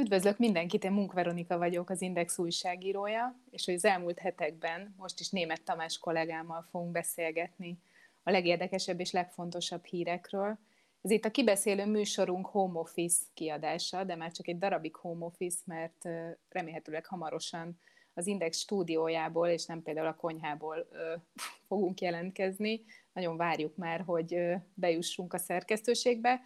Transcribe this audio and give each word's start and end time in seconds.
Üdvözlök 0.00 0.38
mindenkit, 0.38 0.84
én 0.84 0.92
Munk 0.92 1.12
Veronika 1.12 1.58
vagyok, 1.58 1.90
az 1.90 2.02
Index 2.02 2.38
újságírója, 2.38 3.40
és 3.50 3.64
hogy 3.64 3.74
az 3.74 3.84
elmúlt 3.84 4.18
hetekben 4.18 4.94
most 4.98 5.20
is 5.20 5.30
német 5.30 5.62
Tamás 5.62 5.98
kollégámmal 5.98 6.66
fogunk 6.70 6.92
beszélgetni 6.92 7.78
a 8.22 8.30
legérdekesebb 8.30 9.00
és 9.00 9.10
legfontosabb 9.10 9.84
hírekről. 9.84 10.58
Ez 11.02 11.10
itt 11.10 11.24
a 11.24 11.30
kibeszélő 11.30 11.86
műsorunk 11.86 12.46
Home 12.46 12.78
Office 12.78 13.22
kiadása, 13.34 14.04
de 14.04 14.16
már 14.16 14.32
csak 14.32 14.48
egy 14.48 14.58
darabig 14.58 14.96
Home 14.96 15.24
Office, 15.24 15.58
mert 15.64 16.08
remélhetőleg 16.48 17.06
hamarosan 17.06 17.80
az 18.14 18.26
Index 18.26 18.58
stúdiójából, 18.58 19.48
és 19.48 19.66
nem 19.66 19.82
például 19.82 20.06
a 20.06 20.16
konyhából 20.16 20.88
fogunk 21.68 22.00
jelentkezni. 22.00 22.84
Nagyon 23.12 23.36
várjuk 23.36 23.76
már, 23.76 24.02
hogy 24.06 24.36
bejussunk 24.74 25.32
a 25.34 25.38
szerkesztőségbe. 25.38 26.40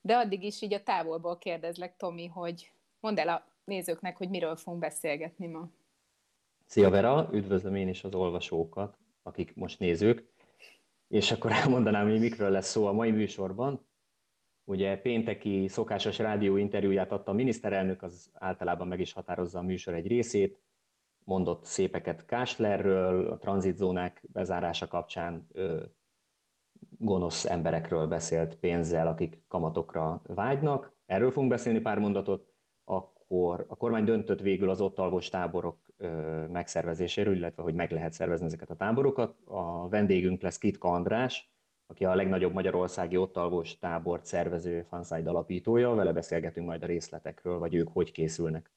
De 0.00 0.16
addig 0.16 0.42
is 0.42 0.62
így 0.62 0.74
a 0.74 0.82
távolból 0.82 1.38
kérdezlek, 1.38 1.96
Tomi, 1.96 2.26
hogy 2.26 2.70
mondd 3.06 3.20
el 3.20 3.28
a 3.28 3.46
nézőknek, 3.64 4.16
hogy 4.16 4.28
miről 4.28 4.56
fogunk 4.56 4.82
beszélgetni 4.82 5.46
ma. 5.46 5.68
Szia 6.64 6.90
Vera, 6.90 7.28
üdvözlöm 7.32 7.74
én 7.74 7.88
is 7.88 8.04
az 8.04 8.14
olvasókat, 8.14 8.98
akik 9.22 9.54
most 9.54 9.78
nézők. 9.78 10.28
És 11.08 11.32
akkor 11.32 11.52
elmondanám, 11.62 12.10
hogy 12.10 12.20
mikről 12.20 12.50
lesz 12.50 12.70
szó 12.70 12.86
a 12.86 12.92
mai 12.92 13.10
műsorban. 13.10 13.86
Ugye 14.64 15.00
pénteki 15.00 15.68
szokásos 15.68 16.18
rádió 16.18 16.56
interjúját 16.56 17.12
adta 17.12 17.30
a 17.30 17.34
miniszterelnök, 17.34 18.02
az 18.02 18.30
általában 18.32 18.88
meg 18.88 19.00
is 19.00 19.12
határozza 19.12 19.58
a 19.58 19.62
műsor 19.62 19.94
egy 19.94 20.06
részét, 20.06 20.60
mondott 21.24 21.64
szépeket 21.64 22.24
Káslerről, 22.24 23.30
a 23.30 23.38
tranzitzónák 23.38 24.22
bezárása 24.32 24.86
kapcsán 24.88 25.46
ö, 25.52 25.82
gonosz 26.98 27.44
emberekről 27.44 28.06
beszélt 28.06 28.56
pénzzel, 28.56 29.06
akik 29.06 29.40
kamatokra 29.48 30.22
vágynak. 30.24 30.92
Erről 31.06 31.30
fogunk 31.30 31.50
beszélni 31.50 31.80
pár 31.80 31.98
mondatot. 31.98 32.55
Akkor 32.88 33.64
a 33.68 33.76
kormány 33.76 34.04
döntött 34.04 34.40
végül 34.40 34.70
az 34.70 34.80
ott 34.80 34.98
alvos 34.98 35.28
táborok 35.28 35.78
megszervezéséről, 36.52 37.34
illetve 37.34 37.62
hogy 37.62 37.74
meg 37.74 37.90
lehet 37.90 38.12
szervezni 38.12 38.46
ezeket 38.46 38.70
a 38.70 38.76
táborokat. 38.76 39.36
A 39.44 39.88
vendégünk 39.88 40.42
lesz 40.42 40.58
Kitka 40.58 40.88
András, 40.88 41.50
aki 41.86 42.04
a 42.04 42.14
legnagyobb 42.14 42.52
magyarországi 42.52 43.16
ott 43.16 43.36
alvos 43.36 43.78
tábort 43.78 44.24
szervező 44.24 44.82
fanside 44.82 45.30
alapítója, 45.30 45.94
vele 45.94 46.12
beszélgetünk 46.12 46.66
majd 46.66 46.82
a 46.82 46.86
részletekről, 46.86 47.58
vagy 47.58 47.74
ők 47.74 47.88
hogy 47.88 48.12
készülnek 48.12 48.72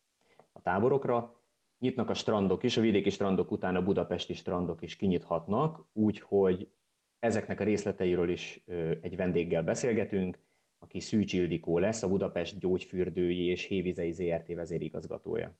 a 0.51 0.61
táborokra. 0.61 1.33
Nyitnak 1.79 2.09
a 2.09 2.13
strandok 2.13 2.63
is, 2.63 2.77
a 2.77 2.81
vidéki 2.81 3.09
strandok 3.09 3.51
után 3.51 3.75
a 3.75 3.83
budapesti 3.83 4.33
strandok 4.33 4.81
is 4.81 4.95
kinyithatnak, 4.95 5.85
úgyhogy 5.93 6.71
ezeknek 7.19 7.59
a 7.59 7.63
részleteiről 7.63 8.29
is 8.29 8.63
egy 9.01 9.15
vendéggel 9.15 9.63
beszélgetünk, 9.63 10.39
aki 10.79 10.99
Szűcs 10.99 11.33
Ildikó 11.33 11.77
lesz, 11.77 12.03
a 12.03 12.07
Budapest 12.07 12.59
gyógyfürdői 12.59 13.45
és 13.45 13.63
hévizei 13.63 14.11
ZRT 14.11 14.47
vezérigazgatója. 14.47 15.57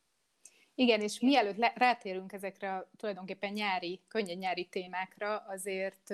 Igen, 0.75 1.01
és 1.01 1.19
mielőtt 1.19 1.71
rátérünk 1.75 2.33
ezekre 2.33 2.75
a 2.75 2.89
tulajdonképpen 2.97 3.53
nyári, 3.53 4.01
könnyen 4.07 4.37
nyári 4.37 4.65
témákra, 4.65 5.37
azért 5.37 6.13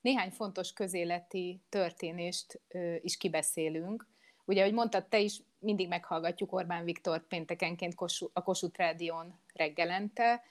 néhány 0.00 0.30
fontos 0.30 0.72
közéleti 0.72 1.60
történést 1.68 2.60
is 3.00 3.16
kibeszélünk. 3.16 4.06
Ugye, 4.44 4.60
ahogy 4.60 4.72
mondtad, 4.72 5.06
te 5.06 5.18
is 5.18 5.40
mindig 5.58 5.88
meghallgatjuk 5.88 6.52
Orbán 6.52 6.84
Viktor 6.84 7.26
péntekenként 7.26 7.94
a 8.32 8.42
Kossuth 8.42 8.78
Rádión 8.78 9.40
reggelente, 9.54 10.42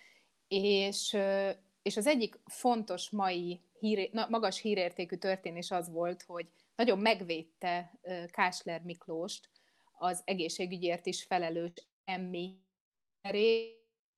és, 0.47 1.17
és 1.81 1.97
az 1.97 2.07
egyik 2.07 2.39
fontos 2.45 3.09
mai 3.09 3.59
hír, 3.79 4.09
magas 4.29 4.61
hírértékű 4.61 5.15
történés 5.15 5.71
az 5.71 5.89
volt, 5.89 6.23
hogy 6.23 6.47
nagyon 6.75 6.99
megvédte 6.99 7.99
Kásler 8.27 8.81
Miklóst, 8.81 9.49
az 9.97 10.21
egészségügyért 10.25 11.05
is 11.05 11.23
felelős 11.23 11.73
emmi 12.03 12.57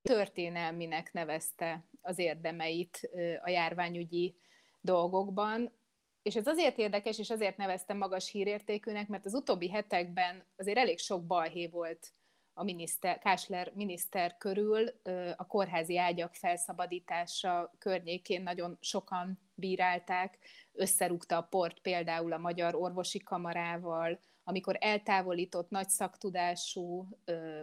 történelminek 0.02 1.14
nevezte 1.14 1.88
az 2.02 2.20
érdemeit 2.20 3.10
a 3.44 3.50
járványügyi 3.50 4.36
dolgokban, 4.82 5.74
és 6.22 6.36
ez 6.36 6.48
azért 6.48 6.78
érdekes, 6.78 7.20
és 7.20 7.30
azért 7.30 7.58
neveztem 7.58 7.98
magas 7.98 8.30
hírértékűnek, 8.30 9.08
mert 9.08 9.26
az 9.26 9.34
utóbbi 9.34 9.70
hetekben 9.70 10.46
azért 10.56 10.78
elég 10.78 11.00
sok 11.00 11.26
balhé 11.26 11.68
volt 11.68 12.14
a 12.54 12.64
miniszter, 12.64 13.20
Kásler 13.20 13.72
miniszter 13.76 14.38
körül, 14.38 14.88
a 15.36 15.48
kórházi 15.48 15.98
ágyak 15.98 16.34
felszabadítása 16.34 17.76
környékén 17.78 18.44
nagyon 18.44 18.78
sokan 18.82 19.40
bírálták, 19.56 20.38
összerúgta 20.74 21.38
a 21.38 21.42
port 21.42 21.80
például 21.80 22.34
a 22.34 22.38
Magyar 22.38 22.76
Orvosi 22.76 23.20
Kamarával, 23.20 24.20
amikor 24.44 24.78
eltávolított 24.80 25.70
nagy 25.70 25.90
szaktudású 25.90 27.08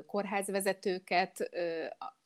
kórházvezetőket, 0.06 1.50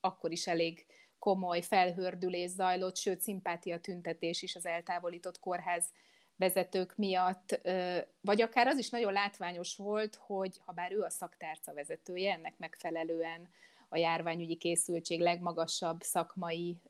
akkor 0.00 0.32
is 0.32 0.46
elég 0.46 0.86
komoly 1.18 1.60
felhördülés 1.60 2.50
zajlott, 2.50 2.96
sőt 2.96 3.20
szimpátia 3.20 3.80
tüntetés 3.80 4.42
is 4.42 4.56
az 4.56 4.66
eltávolított 4.66 5.38
kórház 5.40 5.84
vezetők 6.36 6.96
miatt, 6.96 7.60
vagy 8.20 8.40
akár 8.42 8.66
az 8.66 8.78
is 8.78 8.90
nagyon 8.90 9.12
látványos 9.12 9.76
volt, 9.76 10.14
hogy 10.14 10.60
ha 10.64 10.72
bár 10.72 10.92
ő 10.92 11.02
a 11.02 11.10
szaktárca 11.10 11.72
vezetője, 11.72 12.32
ennek 12.32 12.58
megfelelően 12.58 13.48
a 13.88 13.96
járványügyi 13.96 14.56
készültség 14.56 15.20
legmagasabb 15.20 16.02
szakmai 16.02 16.80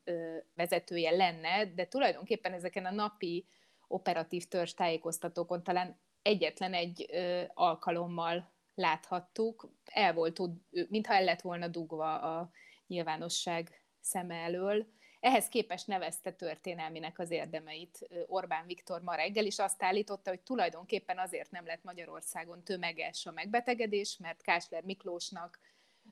vezetője 0.55 1.11
lenne, 1.11 1.67
de 1.75 1.87
tulajdonképpen 1.87 2.53
ezeken 2.53 2.85
a 2.85 2.91
napi 2.91 3.47
operatív 3.89 4.45
törzs 4.45 4.75
tájékoztatókon 4.75 5.63
talán 5.63 5.99
egyetlen 6.23 6.75
egy 6.75 7.11
alkalommal 7.55 8.53
láthattuk, 8.75 9.71
el 9.85 10.15
volt, 10.15 10.41
mintha 10.89 11.15
el 11.15 11.25
lett 11.25 11.41
volna 11.41 11.69
dugva 11.69 12.19
a 12.21 12.51
nyilvánosság 12.87 13.83
szeme 14.01 14.35
elől, 14.35 14.87
ehhez 15.21 15.49
képest 15.49 15.87
nevezte 15.87 16.33
történelminek 16.33 17.19
az 17.19 17.31
érdemeit 17.31 18.09
Orbán 18.27 18.67
Viktor 18.67 19.03
ma 19.03 19.15
reggel, 19.15 19.45
és 19.45 19.59
azt 19.59 19.83
állította, 19.83 20.31
hogy 20.31 20.41
tulajdonképpen 20.41 21.19
azért 21.19 21.51
nem 21.51 21.67
lett 21.67 21.83
Magyarországon 21.83 22.65
tömeges 22.65 23.27
a 23.27 23.33
megbetegedés, 23.33 24.17
mert 24.17 24.43
Kásler 24.43 24.83
Miklósnak 24.83 25.59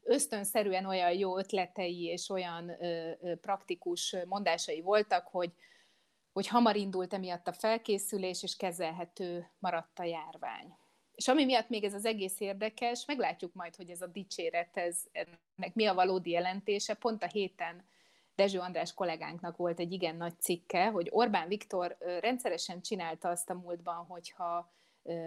ösztönszerűen 0.04 0.86
olyan 0.86 1.12
jó 1.12 1.38
ötletei 1.38 2.04
és 2.04 2.28
olyan 2.28 2.68
ö, 2.68 3.10
ö, 3.20 3.34
praktikus 3.36 4.16
mondásai 4.26 4.80
voltak, 4.80 5.26
hogy, 5.26 5.52
hogy 6.32 6.48
hamar 6.48 6.76
indult 6.76 7.14
emiatt 7.14 7.48
a 7.48 7.52
felkészülés, 7.52 8.42
és 8.42 8.56
kezelhető 8.56 9.50
maradt 9.58 9.98
a 9.98 10.04
járvány. 10.04 10.76
És 11.14 11.28
ami 11.28 11.44
miatt 11.44 11.68
még 11.68 11.84
ez 11.84 11.94
az 11.94 12.04
egész 12.04 12.40
érdekes, 12.40 13.04
meglátjuk 13.04 13.52
majd, 13.52 13.76
hogy 13.76 13.90
ez 13.90 14.02
a 14.02 14.06
dicséret, 14.06 14.76
ez, 14.76 15.02
ennek 15.12 15.74
mi 15.74 15.86
a 15.86 15.94
valódi 15.94 16.30
jelentése. 16.30 16.94
Pont 16.94 17.22
a 17.22 17.26
héten 17.26 17.84
Dezső 18.34 18.58
András 18.58 18.94
kollégánknak 18.94 19.56
volt 19.56 19.80
egy 19.80 19.92
igen 19.92 20.16
nagy 20.16 20.40
cikke, 20.40 20.86
hogy 20.86 21.08
Orbán 21.10 21.48
Viktor 21.48 21.96
rendszeresen 22.20 22.80
csinálta 22.82 23.28
azt 23.28 23.50
a 23.50 23.54
múltban, 23.54 24.04
hogyha 24.06 24.72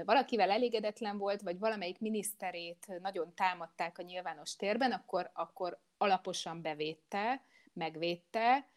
valakivel 0.05 0.51
elégedetlen 0.51 1.17
volt, 1.17 1.41
vagy 1.41 1.59
valamelyik 1.59 1.99
miniszterét 1.99 2.99
nagyon 3.01 3.33
támadták 3.35 3.97
a 3.97 4.01
nyilvános 4.01 4.55
térben, 4.55 4.91
akkor, 4.91 5.29
akkor 5.33 5.79
alaposan 5.97 6.61
bevédte, 6.61 7.41
megvédte, 7.73 8.67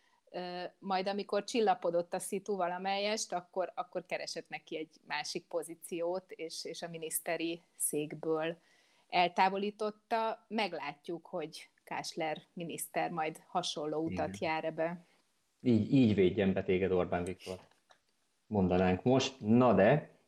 majd 0.78 1.09
amikor 1.09 1.44
csillapodott 1.44 2.15
a 2.15 2.19
szitu 2.19 2.56
valamelyest, 2.56 3.33
akkor, 3.33 3.72
akkor 3.75 4.06
keresett 4.06 4.49
neki 4.49 4.77
egy 4.77 5.00
másik 5.06 5.44
pozíciót, 5.47 6.31
és, 6.31 6.65
és 6.65 6.83
a 6.83 6.88
miniszteri 6.88 7.62
székből 7.77 8.56
eltávolította. 9.09 10.44
Meglátjuk, 10.49 11.27
hogy 11.27 11.69
Kásler 11.84 12.38
miniszter 12.53 13.11
majd 13.11 13.43
hasonló 13.46 14.05
utat 14.05 14.35
Igen. 14.35 14.50
jár 14.50 14.64
ebbe. 14.64 15.05
Így, 15.61 15.93
így 15.93 16.14
védjen 16.14 16.53
be 16.53 16.62
téged 16.62 16.93
Orbán 16.93 17.25
Viktor, 17.25 17.58
mondanánk 18.46 19.03
most. 19.03 19.41
Na 19.41 19.75
de, 19.75 20.19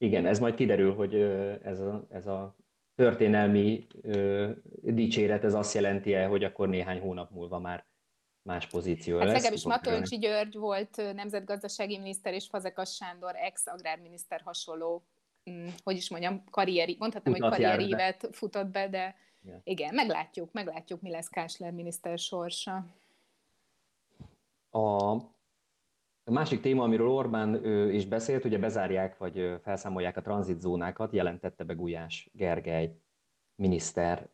igen, 0.00 0.26
ez 0.26 0.38
majd 0.38 0.54
kiderül, 0.54 0.94
hogy 0.94 1.14
ez 1.62 1.80
a, 1.80 2.06
ez 2.10 2.26
a 2.26 2.56
történelmi 2.94 3.86
ö, 4.02 4.50
dicséret, 4.82 5.44
ez 5.44 5.54
azt 5.54 5.74
jelenti 5.74 6.14
-e, 6.14 6.26
hogy 6.26 6.44
akkor 6.44 6.68
néhány 6.68 7.00
hónap 7.00 7.30
múlva 7.30 7.58
már 7.58 7.84
más 8.42 8.66
pozíció 8.66 9.16
hát 9.16 9.24
lesz. 9.26 9.34
Legalábbis 9.34 9.64
Matolcsi 9.64 10.18
György 10.18 10.56
volt 10.56 11.14
nemzetgazdasági 11.14 11.98
miniszter, 11.98 12.34
és 12.34 12.46
Fazekas 12.46 12.94
Sándor 12.94 13.36
ex-agrárminiszter 13.36 14.40
hasonló, 14.44 15.02
mm, 15.50 15.66
hogy 15.84 15.96
is 15.96 16.10
mondjam, 16.10 16.44
karrieri, 16.50 16.96
mondhatnám, 16.98 17.34
Utat 17.34 17.48
hogy 17.48 17.58
karrierívet 17.58 18.28
futott 18.32 18.66
be, 18.66 18.88
de 18.88 19.14
Yeah. 19.42 19.60
Igen, 19.64 19.94
meglátjuk, 19.94 20.52
meglátjuk, 20.52 21.00
mi 21.00 21.10
lesz 21.10 21.28
Kásler 21.28 21.72
miniszter 21.72 22.18
sorsa. 22.18 22.86
A 24.70 25.16
másik 26.30 26.60
téma, 26.60 26.82
amiről 26.82 27.08
Orbán 27.08 27.64
is 27.92 28.06
beszélt, 28.06 28.44
ugye 28.44 28.58
bezárják 28.58 29.18
vagy 29.18 29.58
felszámolják 29.62 30.16
a 30.16 30.20
tranzitzónákat, 30.20 31.12
jelentette 31.12 31.64
be 31.64 31.74
Gulyás 31.74 32.30
Gergely 32.32 32.96
miniszter 33.54 34.28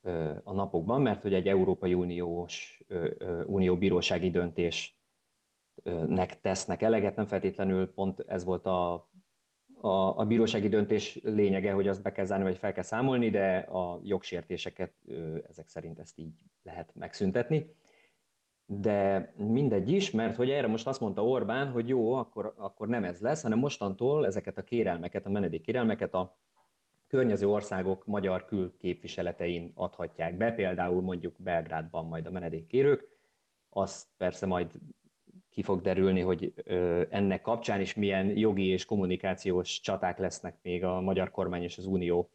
a 0.45 0.53
napokban, 0.53 1.03
mert 1.03 1.23
hogy 1.23 1.35
egy 1.35 1.49
Európai 1.49 1.95
Uniós 1.95 2.85
Unió 3.47 3.77
bírósági 3.77 4.31
döntésnek 4.31 4.95
tesznek 6.41 6.83
eleget, 6.83 7.17
nem 7.17 7.27
feltétlenül 7.27 7.93
pont 7.93 8.21
ez 8.21 8.45
volt 8.45 8.67
a 8.67 9.09
a, 9.81 10.19
a 10.19 10.25
bírósági 10.25 10.69
döntés 10.69 11.21
lényege, 11.23 11.73
hogy 11.73 11.89
azt 11.89 12.03
be 12.03 12.13
kell 12.13 12.25
zárni, 12.25 12.45
vagy 12.45 12.59
fel 12.59 12.73
kell 12.73 12.83
számolni, 12.83 13.31
de 13.31 13.57
a 13.57 14.01
jogsértéseket 14.03 14.93
ezek 15.49 15.69
szerint 15.69 15.99
ezt 15.99 16.19
így 16.19 16.35
lehet 16.63 16.95
megszüntetni. 16.95 17.75
De 18.67 19.33
mindegy 19.37 19.91
is, 19.91 20.11
mert 20.11 20.37
hogy 20.37 20.51
erre 20.51 20.67
most 20.67 20.87
azt 20.87 21.01
mondta 21.01 21.25
Orbán, 21.25 21.71
hogy 21.71 21.89
jó, 21.89 22.13
akkor, 22.13 22.55
akkor 22.57 22.89
nem 22.89 23.05
ez 23.05 23.21
lesz, 23.21 23.43
hanem 23.43 23.59
mostantól 23.59 24.27
ezeket 24.27 24.59
a 24.59 24.63
kérelmeket, 24.63 25.27
a 25.27 25.31
menedékkérelmeket 25.31 26.15
a 26.15 26.37
környező 27.09 27.49
országok 27.49 28.07
magyar 28.07 28.45
külképviseletein 28.45 29.73
adhatják 29.75 30.37
be, 30.37 30.53
például 30.53 31.03
mondjuk 31.03 31.35
Belgrádban 31.39 32.07
majd 32.07 32.27
a 32.27 32.31
menedékkérők, 32.31 33.09
azt 33.71 34.07
persze 34.17 34.47
majd 34.47 34.71
ki 35.51 35.63
fog 35.63 35.81
derülni, 35.81 36.21
hogy 36.21 36.53
ennek 37.11 37.41
kapcsán 37.41 37.81
is 37.81 37.95
milyen 37.95 38.39
jogi 38.39 38.67
és 38.67 38.85
kommunikációs 38.85 39.81
csaták 39.81 40.19
lesznek 40.19 40.59
még 40.63 40.85
a 40.85 41.01
magyar 41.01 41.31
kormány 41.31 41.63
és 41.63 41.79
az 41.79 41.87
Unió 41.87 42.31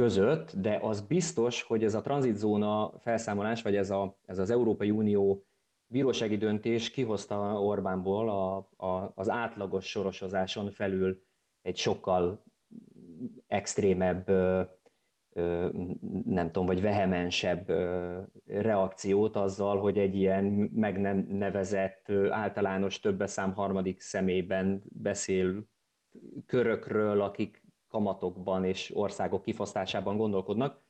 között, 0.00 0.56
de 0.56 0.78
az 0.82 1.00
biztos, 1.00 1.62
hogy 1.62 1.84
ez 1.84 1.94
a 1.94 2.00
tranzitzóna 2.00 2.92
felszámolás, 2.98 3.62
vagy 3.62 3.76
ez, 3.76 3.90
a, 3.90 4.18
ez 4.26 4.38
az 4.38 4.50
Európai 4.50 4.90
Unió 4.90 5.44
bírósági 5.86 6.36
döntés 6.36 6.90
kihozta 6.90 7.62
Orbánból 7.62 8.28
a, 8.28 8.56
a, 8.86 9.12
az 9.14 9.30
átlagos 9.30 9.88
sorosozáson 9.88 10.70
felül 10.70 11.22
egy 11.62 11.76
sokkal 11.76 12.44
extrémebb 13.46 14.28
nem 16.24 16.46
tudom, 16.46 16.66
vagy 16.66 16.80
vehemensebb 16.80 17.68
reakciót 18.46 19.36
azzal, 19.36 19.78
hogy 19.78 19.98
egy 19.98 20.14
ilyen 20.14 20.44
meg 20.74 21.00
nem 21.00 21.26
nevezett 21.28 22.10
általános 22.30 23.00
többeszám 23.00 23.52
harmadik 23.52 24.00
szemében 24.00 24.82
beszél 24.88 25.64
körökről, 26.46 27.20
akik 27.20 27.62
kamatokban 27.90 28.64
és 28.64 28.90
országok 28.94 29.42
kifosztásában 29.42 30.16
gondolkodnak, 30.16 30.80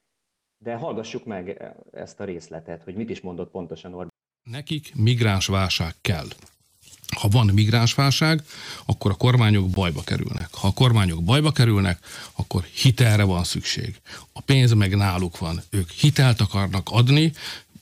de 0.59 0.75
hallgassuk 0.75 1.25
meg 1.25 1.73
ezt 1.93 2.21
a 2.21 2.25
részletet, 2.25 2.83
hogy 2.83 2.95
mit 2.95 3.11
is 3.11 3.21
mondott 3.21 3.51
pontosan 3.51 3.93
Orbán. 3.93 4.13
Nekik 4.43 4.95
migráns 4.95 5.47
válság 5.47 5.95
kell 6.01 6.27
ha 7.17 7.29
van 7.29 7.47
migránsválság, 7.47 8.43
akkor 8.85 9.11
a 9.11 9.15
kormányok 9.15 9.69
bajba 9.69 10.03
kerülnek. 10.03 10.49
Ha 10.53 10.67
a 10.67 10.73
kormányok 10.73 11.23
bajba 11.23 11.53
kerülnek, 11.53 11.99
akkor 12.33 12.63
hitelre 12.63 13.25
van 13.25 13.45
szükség. 13.45 14.01
A 14.33 14.41
pénz 14.41 14.73
meg 14.73 14.97
náluk 14.97 15.39
van. 15.39 15.63
Ők 15.71 15.91
hitelt 15.91 16.41
akarnak 16.41 16.89
adni, 16.91 17.33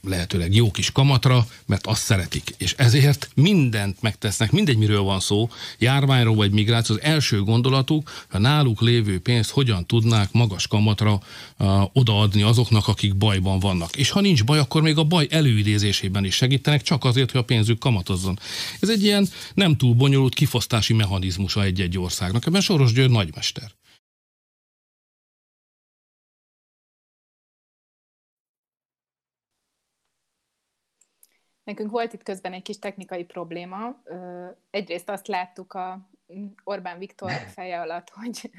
lehetőleg 0.09 0.55
jó 0.55 0.71
kis 0.71 0.93
kamatra, 0.93 1.47
mert 1.67 1.87
azt 1.87 2.03
szeretik. 2.03 2.55
És 2.59 2.75
ezért 2.77 3.31
mindent 3.35 4.03
megtesznek, 4.03 4.51
mindegy 4.51 4.77
miről 4.77 5.03
van 5.03 5.21
szó, 5.21 5.49
járványról 5.79 6.35
vagy 6.35 6.51
migráció, 6.51 6.95
az 6.95 7.03
első 7.03 7.43
gondolatuk, 7.43 8.11
a 8.31 8.39
náluk 8.39 8.81
lévő 8.81 9.21
pénzt 9.21 9.51
hogyan 9.51 9.87
tudnák 9.87 10.33
magas 10.33 10.67
kamatra 10.67 11.21
uh, 11.59 11.83
odaadni 11.93 12.43
azoknak, 12.43 12.89
akik 12.89 13.17
bajban 13.17 13.59
vannak. 13.59 13.97
És 13.97 14.11
ha 14.11 14.21
nincs 14.21 14.45
baj, 14.45 14.59
akkor 14.59 14.83
még 14.83 14.99
a 14.99 15.05
baj 15.05 15.27
előidézésében 15.31 16.25
is 16.25 16.35
segítenek, 16.35 16.83
csak 16.83 17.05
azért, 17.05 17.31
hogy 17.31 17.41
a 17.41 17.45
pénzük 17.45 17.79
kamatozzon. 17.79 18.39
Ez 18.81 18.89
egy 18.89 19.03
ilyen 19.03 19.29
nem 19.55 19.77
túl 19.77 19.95
bonyolult 19.95 20.35
kifosztási 20.35 20.93
mechanizmusa 20.93 21.63
egy-egy 21.63 21.99
országnak. 21.99 22.47
Ebben 22.47 22.61
Soros 22.61 22.93
György 22.93 23.11
nagymester. 23.11 23.71
Nekünk 31.69 31.91
volt 31.91 32.13
itt 32.13 32.23
közben 32.23 32.53
egy 32.53 32.63
kis 32.63 32.79
technikai 32.79 33.25
probléma. 33.25 34.03
Egyrészt 34.71 35.09
azt 35.09 35.27
láttuk 35.27 35.73
a 35.73 36.09
Orbán 36.65 36.99
Viktor 36.99 37.31
feje 37.57 37.81
alatt, 37.81 38.11
hogy 38.11 38.51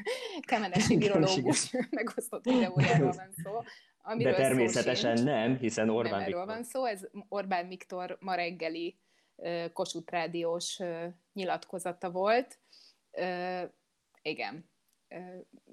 kemenesi 0.41 0.97
virológus 1.05 1.75
megosztott 1.89 2.43
videójáról 2.43 3.11
van 3.11 3.29
szó. 3.43 3.61
De 4.17 4.33
természetesen 4.33 5.23
nem, 5.23 5.57
hiszen 5.57 5.89
Orbán 5.89 6.17
nem 6.17 6.25
Viktor. 6.25 6.45
van 6.45 6.63
szó, 6.63 6.85
ez 6.85 7.07
Orbán 7.27 7.67
Viktor 7.67 8.17
ma 8.19 8.35
reggeli 8.35 8.97
Kossuth 9.73 10.11
Rádiós 10.11 10.79
nyilatkozata 11.33 12.11
volt. 12.11 12.59
Igen, 14.21 14.69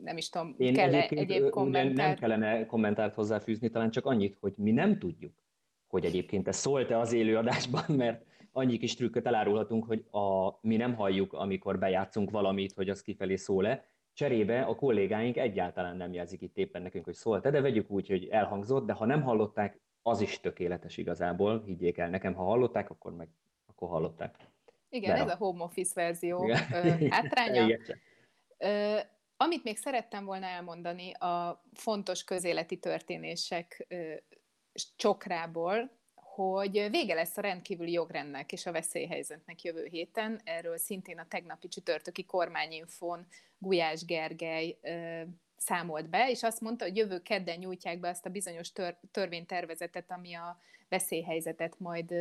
nem 0.03 0.17
is 0.17 0.29
tudom, 0.29 0.55
Én 0.59 0.75
kell 0.75 0.94
egyéb 0.94 1.50
kommentárt? 1.50 1.97
Nem 1.97 2.31
kellene 2.31 2.67
kommentárt 2.67 3.15
hozzáfűzni, 3.15 3.71
talán 3.71 3.91
csak 3.91 4.06
annyit, 4.06 4.37
hogy 4.41 4.55
mi 4.56 4.71
nem 4.71 4.99
tudjuk, 4.99 5.46
hogy 5.87 6.05
egyébként 6.05 6.49
ez 6.49 6.56
szólt-e 6.56 6.99
az 6.99 7.12
élőadásban, 7.12 7.85
mert 7.97 8.25
annyi 8.53 8.77
kis 8.77 8.94
trükköt 8.94 9.27
elárulhatunk, 9.27 9.85
hogy 9.85 10.05
a, 10.11 10.59
mi 10.61 10.77
nem 10.77 10.94
halljuk, 10.94 11.33
amikor 11.33 11.79
bejátszunk 11.79 12.31
valamit, 12.31 12.73
hogy 12.73 12.88
az 12.88 13.03
kifelé 13.03 13.37
szól-e. 13.37 13.85
Cserébe 14.12 14.62
a 14.62 14.75
kollégáink 14.75 15.37
egyáltalán 15.37 15.97
nem 15.97 16.12
jelzik 16.12 16.43
itt 16.43 16.56
éppen 16.56 16.83
nekünk, 16.83 17.05
hogy 17.05 17.15
szólt-e, 17.15 17.50
de 17.50 17.61
vegyük 17.61 17.91
úgy, 17.91 18.09
hogy 18.09 18.29
elhangzott, 18.29 18.87
de 18.87 18.93
ha 18.93 19.05
nem 19.05 19.23
hallották, 19.23 19.81
az 20.03 20.21
is 20.21 20.41
tökéletes 20.41 20.97
igazából, 20.97 21.62
higgyék 21.65 21.99
el 21.99 22.11
nekem, 22.11 22.35
ha 22.35 22.44
hallották, 22.44 22.91
akkor 22.91 23.15
meg 23.15 23.29
akkor 23.67 23.88
hallották. 23.88 24.37
Igen, 24.88 25.15
de 25.15 25.23
ez 25.23 25.29
a 25.29 25.37
home 25.37 25.65
office 25.65 25.93
verzió 25.94 26.44
Igen. 26.44 27.11
hátránya. 27.11 27.65
Igen. 27.65 27.81
Ö, 28.59 28.99
amit 29.37 29.65
még 29.65 29.77
szerettem 29.77 30.25
volna 30.25 30.47
elmondani 30.47 31.12
a 31.12 31.62
fontos 31.73 32.25
közéleti 32.25 32.77
történések 32.77 33.87
csokrából, 34.96 35.90
hogy 36.14 36.90
vége 36.90 37.14
lesz 37.14 37.37
a 37.37 37.40
rendkívüli 37.40 37.93
jogrendnek 37.93 38.52
és 38.52 38.67
a 38.67 38.73
veszélyhelyzetnek 38.73 39.62
jövő 39.62 39.84
héten. 39.84 40.40
Erről 40.44 40.78
szintén 40.78 41.19
a 41.19 41.28
tegnapi 41.28 41.69
csütörtöki 41.69 42.25
kormányinfón 42.25 43.26
Gulyás 43.58 44.05
Gergely 44.05 44.78
számolt 45.56 46.08
be, 46.08 46.31
és 46.31 46.43
azt 46.43 46.61
mondta, 46.61 46.84
hogy 46.84 46.96
jövő 46.96 47.23
kedden 47.23 47.58
nyújtják 47.58 48.00
be 48.00 48.08
azt 48.08 48.26
a 48.26 48.31
bizonyos 48.31 48.73
tör, 48.73 48.96
törvénytervezetet, 49.11 50.11
ami 50.11 50.34
a 50.34 50.61
veszélyhelyzetet 50.88 51.78
majd 51.78 52.14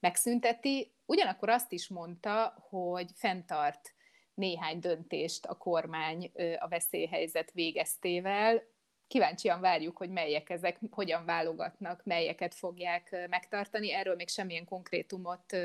megszünteti. 0.00 0.92
Ugyanakkor 1.06 1.48
azt 1.48 1.72
is 1.72 1.88
mondta, 1.88 2.66
hogy 2.68 3.10
fenntart 3.14 3.94
néhány 4.34 4.78
döntést 4.78 5.46
a 5.46 5.54
kormány 5.56 6.32
a 6.58 6.68
veszélyhelyzet 6.68 7.50
végeztével, 7.52 8.62
kíváncsian 9.06 9.60
várjuk, 9.60 9.96
hogy 9.96 10.10
melyek 10.10 10.50
ezek, 10.50 10.78
hogyan 10.90 11.24
válogatnak, 11.24 12.04
melyeket 12.04 12.54
fogják 12.54 13.26
megtartani. 13.30 13.92
Erről 13.92 14.14
még 14.14 14.28
semmilyen 14.28 14.64
konkrétumot 14.64 15.56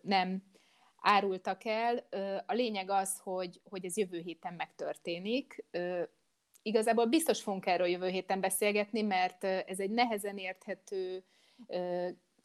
nem 0.00 0.42
árultak 0.96 1.64
el. 1.64 2.06
A 2.46 2.52
lényeg 2.52 2.90
az, 2.90 3.18
hogy, 3.22 3.60
hogy 3.64 3.84
ez 3.84 3.96
jövő 3.96 4.18
héten 4.18 4.54
megtörténik. 4.54 5.64
Igazából 6.62 7.06
biztos 7.06 7.42
fogunk 7.42 7.66
erről 7.66 7.86
jövő 7.86 8.08
héten 8.08 8.40
beszélgetni, 8.40 9.02
mert 9.02 9.44
ez 9.44 9.80
egy 9.80 9.90
nehezen 9.90 10.38
érthető, 10.38 11.24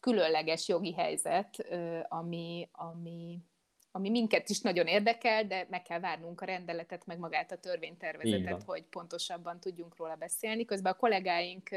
különleges 0.00 0.68
jogi 0.68 0.92
helyzet, 0.92 1.66
ami, 2.08 2.68
ami 2.72 3.38
ami 3.96 4.10
minket 4.10 4.48
is 4.48 4.60
nagyon 4.60 4.86
érdekel, 4.86 5.44
de 5.44 5.66
meg 5.70 5.82
kell 5.82 6.00
várnunk 6.00 6.40
a 6.40 6.44
rendeletet, 6.44 7.06
meg 7.06 7.18
magát 7.18 7.52
a 7.52 7.56
törvénytervezetet, 7.56 8.62
hogy 8.62 8.82
pontosabban 8.82 9.60
tudjunk 9.60 9.96
róla 9.96 10.14
beszélni. 10.14 10.64
Közben 10.64 10.92
a 10.92 10.96
kollégáink 10.96 11.68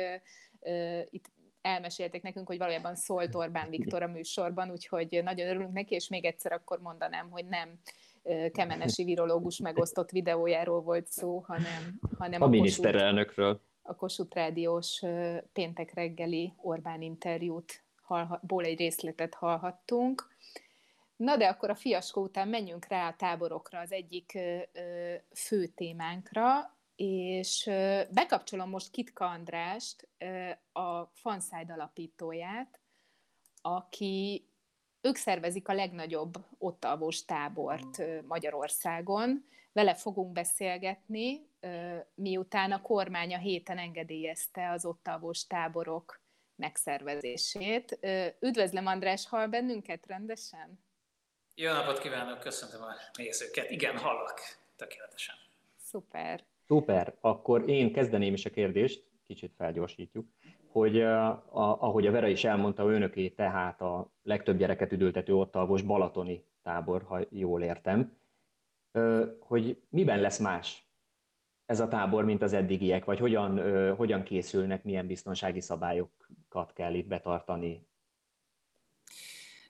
uh, 0.61 1.01
itt 1.09 1.25
elmesélték 1.61 2.21
nekünk, 2.21 2.47
hogy 2.47 2.57
valójában 2.57 2.95
szólt 2.95 3.35
Orbán 3.35 3.69
Viktor 3.69 4.03
a 4.03 4.07
műsorban, 4.07 4.71
úgyhogy 4.71 5.19
nagyon 5.23 5.47
örülünk 5.47 5.73
neki, 5.73 5.95
és 5.95 6.07
még 6.07 6.25
egyszer 6.25 6.51
akkor 6.51 6.79
mondanám, 6.79 7.29
hogy 7.29 7.45
nem 7.45 7.79
kemenesi 8.51 9.03
virológus 9.03 9.57
megosztott 9.57 10.09
videójáról 10.09 10.81
volt 10.81 11.07
szó, 11.07 11.43
hanem, 11.47 11.99
hanem 12.17 12.41
a, 12.41 12.45
a 12.45 12.49
miniszterelnökről. 12.49 13.61
A 13.81 13.95
Kossuth 13.95 14.35
Rádiós 14.35 15.01
péntek 15.53 15.93
reggeli 15.93 16.53
Orbán 16.61 17.01
interjút 17.01 17.83
ból 18.41 18.63
egy 18.63 18.77
részletet 18.77 19.33
hallhattunk. 19.33 20.27
Na 21.17 21.37
de 21.37 21.47
akkor 21.47 21.69
a 21.69 21.75
fiaskó 21.75 22.21
után 22.21 22.47
menjünk 22.47 22.85
rá 22.85 23.07
a 23.07 23.15
táborokra, 23.15 23.79
az 23.79 23.91
egyik 23.91 24.37
fő 25.33 25.67
témánkra, 25.67 26.75
és 26.95 27.69
bekapcsolom 28.11 28.69
most 28.69 28.91
Kitka 28.91 29.25
Andrást, 29.25 30.07
a 30.71 31.05
Fanside 31.05 31.73
alapítóját, 31.73 32.79
aki 33.61 34.47
ők 35.01 35.15
szervezik 35.15 35.67
a 35.67 35.73
legnagyobb 35.73 36.33
ott 36.57 36.85
alvós 36.85 37.25
tábort 37.25 38.01
Magyarországon. 38.27 39.45
Vele 39.71 39.95
fogunk 39.95 40.31
beszélgetni, 40.31 41.49
miután 42.15 42.71
a 42.71 42.81
kormány 42.81 43.33
a 43.33 43.37
héten 43.37 43.77
engedélyezte 43.77 44.71
az 44.71 44.85
ott 44.85 45.07
alvós 45.07 45.47
táborok 45.47 46.21
megszervezését. 46.55 47.99
Üdvözlöm 48.39 48.85
András, 48.85 49.27
hall 49.27 49.47
bennünket 49.47 50.05
rendesen? 50.05 50.85
Jó 51.59 51.71
napot 51.71 51.99
kívánok, 51.99 52.39
köszöntöm 52.39 52.81
a 52.81 53.17
nézőket. 53.17 53.69
Igen, 53.69 53.97
hallak, 53.97 54.39
tökéletesen. 54.75 55.35
Szuper. 55.77 56.43
Szuper. 56.67 57.13
Akkor 57.21 57.69
én 57.69 57.93
kezdeném 57.93 58.33
is 58.33 58.45
a 58.45 58.49
kérdést, 58.49 59.03
kicsit 59.27 59.53
felgyorsítjuk, 59.57 60.25
hogy 60.71 61.01
a, 61.01 61.43
ahogy 61.81 62.07
a 62.07 62.11
Vera 62.11 62.27
is 62.27 62.43
elmondta, 62.43 62.83
önöké 62.83 63.29
tehát 63.29 63.81
a 63.81 64.09
legtöbb 64.23 64.57
gyereket 64.57 64.91
üdültető 64.91 65.35
ott 65.35 65.55
alvos 65.55 65.81
balatoni 65.81 66.43
tábor, 66.63 67.03
ha 67.03 67.19
jól 67.29 67.63
értem. 67.63 68.17
hogy 69.39 69.81
miben 69.89 70.21
lesz 70.21 70.39
más 70.39 70.83
ez 71.65 71.79
a 71.79 71.87
tábor, 71.87 72.25
mint 72.25 72.41
az 72.41 72.53
eddigiek, 72.53 73.05
vagy 73.05 73.19
hogyan, 73.19 73.95
hogyan 73.95 74.23
készülnek, 74.23 74.83
milyen 74.83 75.07
biztonsági 75.07 75.61
szabályokat 75.61 76.73
kell 76.73 76.93
itt 76.93 77.07
betartani? 77.07 77.87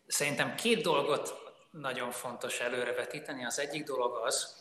Szerintem 0.08 0.56
két 0.56 0.82
dolgot 0.82 1.47
nagyon 1.79 2.12
fontos 2.12 2.60
előrevetíteni. 2.60 3.46
Az 3.46 3.60
egyik 3.60 3.84
dolog 3.84 4.15
az, 4.15 4.55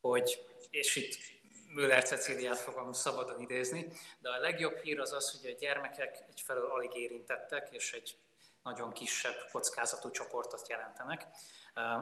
hogy, 0.00 0.46
és 0.70 0.96
itt 0.96 1.18
Müller 1.66 2.04
Ceciliát 2.04 2.58
fogom 2.58 2.92
szabadon 2.92 3.40
idézni, 3.40 3.92
de 4.18 4.30
a 4.30 4.38
legjobb 4.38 4.76
hír 4.76 5.00
az 5.00 5.12
az, 5.12 5.40
hogy 5.40 5.50
a 5.50 5.56
gyermekek 5.58 6.24
egyfelől 6.28 6.70
alig 6.70 6.94
érintettek, 6.94 7.68
és 7.70 7.92
egy 7.92 8.16
nagyon 8.62 8.92
kisebb 8.92 9.48
kockázatú 9.52 10.10
csoportot 10.10 10.68
jelentenek. 10.68 11.26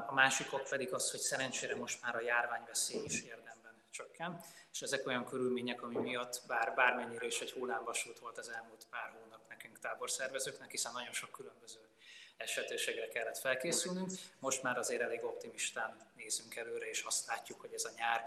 A 0.07 0.12
másikok 0.12 0.69
pedig 0.69 0.93
az, 0.93 1.11
hogy 1.11 1.21
szerencsére 1.21 1.76
most 1.76 2.02
már 2.02 2.17
a 2.17 2.21
járványveszély 2.21 3.02
is 3.05 3.23
érdemben 3.23 3.83
csökken, 3.90 4.45
és 4.73 4.83
ezek 4.83 5.07
olyan 5.07 5.25
körülmények, 5.25 5.83
ami 5.83 5.97
miatt 5.97 6.43
bár 6.47 6.75
bármennyire 6.75 7.26
is 7.26 7.40
egy 7.40 7.52
hullámvasút 7.52 8.19
volt 8.19 8.38
az 8.38 8.49
elmúlt 8.49 8.87
pár 8.90 9.12
hónap 9.21 9.49
nekünk 9.49 9.79
táborszervezőknek, 9.79 10.71
hiszen 10.71 10.93
nagyon 10.93 11.12
sok 11.12 11.31
különböző 11.31 11.90
esetőségre 12.41 13.09
kellett 13.09 13.39
felkészülnünk. 13.39 14.11
Most 14.39 14.63
már 14.63 14.79
azért 14.79 15.03
elég 15.03 15.25
optimistán 15.25 16.11
nézünk 16.17 16.57
előre, 16.57 16.89
és 16.89 17.03
azt 17.03 17.27
látjuk, 17.27 17.61
hogy 17.61 17.73
ez 17.73 17.85
a 17.85 17.91
nyár 17.97 18.25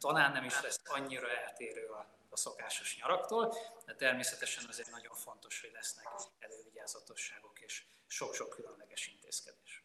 talán 0.00 0.32
nem 0.32 0.44
is 0.44 0.60
lesz 0.62 0.80
annyira 0.84 1.30
eltérő 1.30 1.86
a, 1.86 2.06
a 2.28 2.36
szokásos 2.36 2.98
nyaraktól, 3.00 3.54
de 3.86 3.94
természetesen 3.94 4.64
azért 4.68 4.90
nagyon 4.90 5.14
fontos, 5.14 5.60
hogy 5.60 5.70
lesznek 5.72 6.08
elővigyázatosságok 6.38 7.60
és 7.60 7.84
sok-sok 8.06 8.48
különleges 8.48 9.06
intézkedés. 9.06 9.84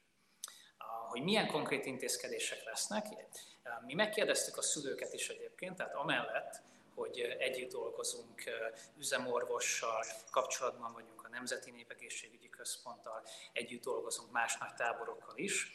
Hogy 1.09 1.21
milyen 1.21 1.47
konkrét 1.47 1.85
intézkedések 1.85 2.63
lesznek, 2.63 3.05
mi 3.85 3.93
megkérdeztük 3.93 4.57
a 4.57 4.61
szülőket 4.61 5.13
is 5.13 5.29
egyébként, 5.29 5.75
tehát 5.75 5.93
amellett, 5.93 6.61
hogy 6.95 7.19
együtt 7.19 7.71
dolgozunk 7.71 8.43
üzemorvossal, 8.97 10.05
kapcsolatban 10.31 10.93
vagyunk 10.93 11.20
Nemzeti 11.31 11.71
Népegészségügyi 11.71 12.49
Központtal, 12.49 13.23
együtt 13.53 13.83
dolgozunk 13.83 14.31
más 14.31 14.57
nagy 14.57 14.73
táborokkal 14.73 15.37
is. 15.37 15.71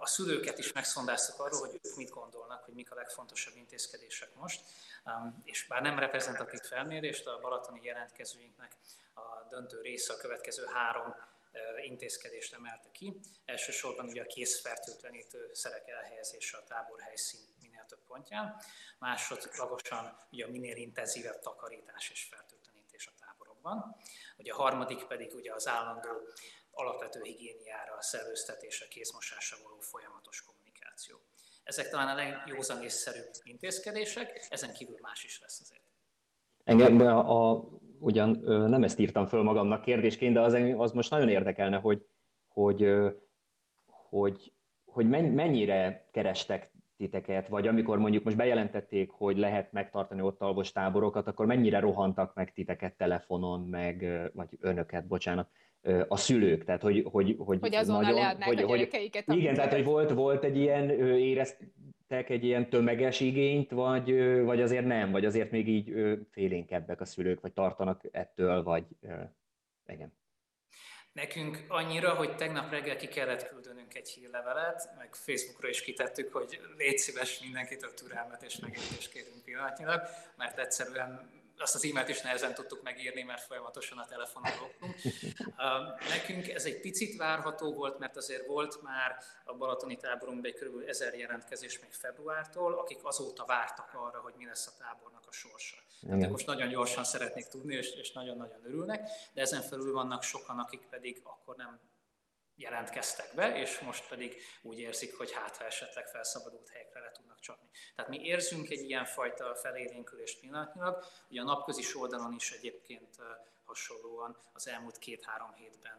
A 0.00 0.06
szülőket 0.06 0.58
is 0.58 0.72
megszondáztuk 0.72 1.40
arról, 1.40 1.60
hogy 1.60 1.80
ők 1.82 1.96
mit 1.96 2.10
gondolnak, 2.10 2.64
hogy 2.64 2.74
mik 2.74 2.90
a 2.90 2.94
legfontosabb 2.94 3.56
intézkedések 3.56 4.34
most, 4.34 4.60
és 5.44 5.66
bár 5.66 5.82
nem 5.82 5.98
reprezentatív 5.98 6.60
felmérést, 6.60 7.26
a 7.26 7.38
balatoni 7.40 7.80
jelentkezőinknek 7.82 8.76
a 9.14 9.46
döntő 9.48 9.80
része 9.80 10.12
a 10.12 10.16
következő 10.16 10.64
három 10.64 11.14
intézkedést 11.82 12.54
emelte 12.54 12.90
ki. 12.90 13.20
Elsősorban 13.44 14.06
ugye 14.06 14.22
a 14.22 14.26
készfertőtlenítő 14.26 15.50
szerek 15.52 15.88
elhelyezése 15.88 16.56
a 16.56 16.64
tábor 16.64 17.00
helyszín 17.00 17.40
minél 17.60 17.84
több 17.88 18.02
pontján, 18.06 18.56
másodlagosan 18.98 20.16
ugye 20.30 20.44
a 20.44 20.48
minél 20.48 20.76
intenzívebb 20.76 21.38
takarítás 21.38 22.10
és 22.10 22.22
fertőtlenítés 22.22 22.61
a 23.62 23.68
táborokban. 23.68 23.96
Ugye 24.38 24.52
a 24.52 24.56
harmadik 24.56 25.04
pedig 25.04 25.34
ugye 25.34 25.52
az 25.54 25.68
állandó 25.68 26.08
alapvető 26.70 27.20
higiéniára, 27.22 27.96
szellőztetésre, 27.98 28.88
kézmosásra 28.88 29.56
való 29.62 29.78
folyamatos 29.80 30.42
kommunikáció. 30.42 31.16
Ezek 31.64 31.88
talán 31.88 32.08
a 32.08 32.14
legjózan 32.14 32.82
észszerűbb 32.82 33.30
intézkedések, 33.42 34.46
ezen 34.50 34.72
kívül 34.72 34.98
más 35.00 35.24
is 35.24 35.40
lesz 35.40 35.60
azért. 35.60 35.82
Engem 36.64 37.00
a, 37.00 37.50
a, 37.50 37.68
ugyan 37.98 38.30
nem 38.44 38.82
ezt 38.82 38.98
írtam 38.98 39.26
föl 39.26 39.42
magamnak 39.42 39.82
kérdésként, 39.82 40.34
de 40.34 40.40
az, 40.40 40.56
az 40.76 40.92
most 40.92 41.10
nagyon 41.10 41.28
érdekelne, 41.28 41.76
hogy, 41.76 42.06
hogy, 42.48 42.86
hogy, 43.84 44.52
hogy 44.84 45.08
mennyire 45.08 46.08
kerestek 46.12 46.71
titeket, 47.02 47.48
vagy 47.48 47.66
amikor 47.66 47.98
mondjuk 47.98 48.24
most 48.24 48.36
bejelentették, 48.36 49.10
hogy 49.10 49.38
lehet 49.38 49.72
megtartani 49.72 50.20
ott 50.20 50.40
alvos 50.40 50.72
táborokat, 50.72 51.26
akkor 51.26 51.46
mennyire 51.46 51.80
rohantak 51.80 52.34
meg 52.34 52.52
titeket 52.52 52.96
telefonon, 52.96 53.60
meg, 53.60 54.30
vagy 54.34 54.48
önöket, 54.60 55.06
bocsánat, 55.06 55.48
a 56.08 56.16
szülők, 56.16 56.64
tehát 56.64 56.82
hogy... 56.82 57.06
Hogy, 57.10 57.36
hogy, 57.38 57.58
hogy 57.60 57.74
azonnal 57.74 58.02
nagyon, 58.02 58.18
leadnák 58.18 58.48
hogy, 58.48 58.62
a 58.62 58.66
gyerekeiket. 58.66 59.24
Hogy, 59.24 59.36
igen, 59.36 59.54
tehát 59.54 59.72
hogy 59.72 59.84
volt, 59.84 60.10
volt 60.10 60.44
egy 60.44 60.56
ilyen, 60.56 60.90
éreztek 61.18 62.30
egy 62.30 62.44
ilyen 62.44 62.68
tömeges 62.68 63.20
igényt, 63.20 63.70
vagy, 63.70 64.40
vagy 64.44 64.60
azért 64.62 64.86
nem, 64.86 65.10
vagy 65.10 65.24
azért 65.24 65.50
még 65.50 65.68
így 65.68 65.94
félénkebbek 66.30 67.00
a 67.00 67.04
szülők, 67.04 67.40
vagy 67.40 67.52
tartanak 67.52 68.00
ettől, 68.10 68.62
vagy 68.62 68.84
igen. 69.86 70.12
Nekünk 71.12 71.64
annyira, 71.68 72.14
hogy 72.14 72.36
tegnap 72.36 72.70
reggel 72.70 72.96
ki 72.96 73.08
kellett 73.08 73.48
küldenünk 73.48 73.94
egy 73.94 74.08
hírlevelet, 74.08 74.90
meg 74.96 75.14
Facebookra 75.14 75.68
is 75.68 75.82
kitettük, 75.82 76.32
hogy 76.32 76.60
légy 76.76 76.98
szíves 76.98 77.40
mindenkitől 77.40 77.94
türelmet 77.94 78.42
és 78.42 78.58
megértést 78.58 79.12
kérünk 79.12 79.44
pillanatnyilag, 79.44 80.02
mert 80.36 80.58
egyszerűen 80.58 81.41
azt 81.62 81.74
az 81.74 81.84
e-mailt 81.84 82.08
is 82.08 82.20
nehezen 82.20 82.54
tudtuk 82.54 82.82
megírni, 82.82 83.22
mert 83.22 83.42
folyamatosan 83.42 83.98
a 83.98 84.04
telefonon 84.04 84.52
loptunk. 84.60 84.94
Nekünk 86.14 86.48
ez 86.48 86.64
egy 86.64 86.80
picit 86.80 87.16
várható 87.16 87.72
volt, 87.72 87.98
mert 87.98 88.16
azért 88.16 88.46
volt 88.46 88.82
már 88.82 89.16
a 89.44 89.54
Balatoni 89.54 89.96
táborunkban 89.96 90.50
egy 90.50 90.58
kb. 90.58 90.88
ezer 90.88 91.14
jelentkezés 91.14 91.80
még 91.80 91.92
februártól, 91.92 92.74
akik 92.74 92.98
azóta 93.02 93.44
vártak 93.44 93.90
arra, 93.94 94.20
hogy 94.20 94.34
mi 94.36 94.46
lesz 94.46 94.66
a 94.66 94.72
tábornak 94.78 95.24
a 95.28 95.32
sorsa. 95.32 95.76
Tehát 96.06 96.30
most 96.30 96.46
nagyon 96.46 96.68
gyorsan 96.68 97.04
szeretnék 97.04 97.46
tudni, 97.46 97.74
és, 97.74 97.90
és 97.90 98.12
nagyon-nagyon 98.12 98.64
örülnek, 98.64 99.08
de 99.32 99.40
ezen 99.40 99.62
felül 99.62 99.92
vannak 99.92 100.22
sokan, 100.22 100.58
akik 100.58 100.86
pedig 100.90 101.20
akkor 101.24 101.56
nem 101.56 101.80
jelentkeztek 102.56 103.34
be, 103.34 103.56
és 103.56 103.78
most 103.78 104.08
pedig 104.08 104.42
úgy 104.62 104.78
érzik, 104.78 105.16
hogy 105.16 105.32
hát 105.32 105.56
ha 105.56 105.64
esetleg 105.64 106.06
felszabadult 106.06 106.68
helyekre 106.68 107.00
le 107.00 107.10
tudnak 107.10 107.31
csapni. 107.42 107.68
Tehát 107.94 108.10
mi 108.10 108.20
érzünk 108.24 108.70
egy 108.70 108.82
ilyen 108.82 109.04
fajta 109.04 109.54
felélénkülést 109.54 110.40
pillanatnyilag, 110.40 111.04
ugye 111.30 111.40
a 111.40 111.44
napközi 111.44 111.98
oldalon 111.98 112.34
is 112.34 112.50
egyébként 112.50 113.16
hasonlóan 113.64 114.36
az 114.52 114.68
elmúlt 114.68 114.98
két-három 114.98 115.52
hétben 115.52 115.98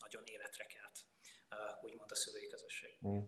nagyon 0.00 0.22
életre 0.24 0.64
kelt, 0.64 0.98
úgymond 1.82 2.10
a 2.10 2.14
szülői 2.14 2.46
közösség. 2.46 2.98
Mm. 3.06 3.18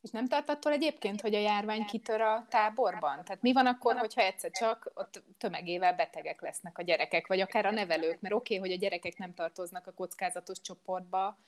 És 0.00 0.10
nem 0.10 0.28
tart 0.28 0.48
attól 0.48 0.72
egyébként, 0.72 1.20
hogy 1.20 1.34
a 1.34 1.38
járvány 1.38 1.84
kitör 1.84 2.20
a 2.20 2.46
táborban? 2.48 3.24
Tehát 3.24 3.42
mi 3.42 3.52
van 3.52 3.66
akkor, 3.66 3.96
hogyha 3.96 4.20
egyszer 4.20 4.50
csak 4.50 4.90
ott 4.94 5.22
tömegével 5.38 5.94
betegek 5.94 6.40
lesznek 6.40 6.78
a 6.78 6.82
gyerekek, 6.82 7.26
vagy 7.26 7.40
akár 7.40 7.66
a 7.66 7.70
nevelők? 7.70 8.20
Mert 8.20 8.34
oké, 8.34 8.56
okay, 8.56 8.68
hogy 8.68 8.76
a 8.76 8.80
gyerekek 8.80 9.16
nem 9.16 9.34
tartoznak 9.34 9.86
a 9.86 9.92
kockázatos 9.92 10.60
csoportba, 10.60 11.38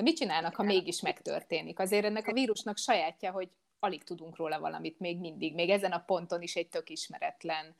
de 0.00 0.06
mit 0.06 0.16
csinálnak, 0.16 0.54
ha 0.54 0.62
mégis 0.62 1.00
megtörténik? 1.00 1.78
Azért 1.78 2.04
ennek 2.04 2.26
a 2.26 2.32
vírusnak 2.32 2.76
sajátja, 2.76 3.30
hogy 3.32 3.48
alig 3.78 4.04
tudunk 4.04 4.36
róla 4.36 4.60
valamit 4.60 4.98
még 4.98 5.18
mindig. 5.18 5.54
Még 5.54 5.70
ezen 5.70 5.92
a 5.92 6.04
ponton 6.04 6.42
is 6.42 6.56
egy 6.56 6.68
tök 6.68 6.90
ismeretlen 6.90 7.76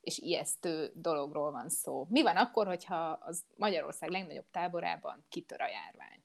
és 0.00 0.18
ijesztő 0.18 0.92
dologról 0.94 1.50
van 1.50 1.68
szó. 1.68 2.06
Mi 2.10 2.22
van 2.22 2.36
akkor, 2.36 2.66
hogyha 2.66 3.18
az 3.20 3.44
Magyarország 3.56 4.10
legnagyobb 4.10 4.50
táborában 4.50 5.24
kitör 5.28 5.60
a 5.60 5.68
járvány? 5.68 6.24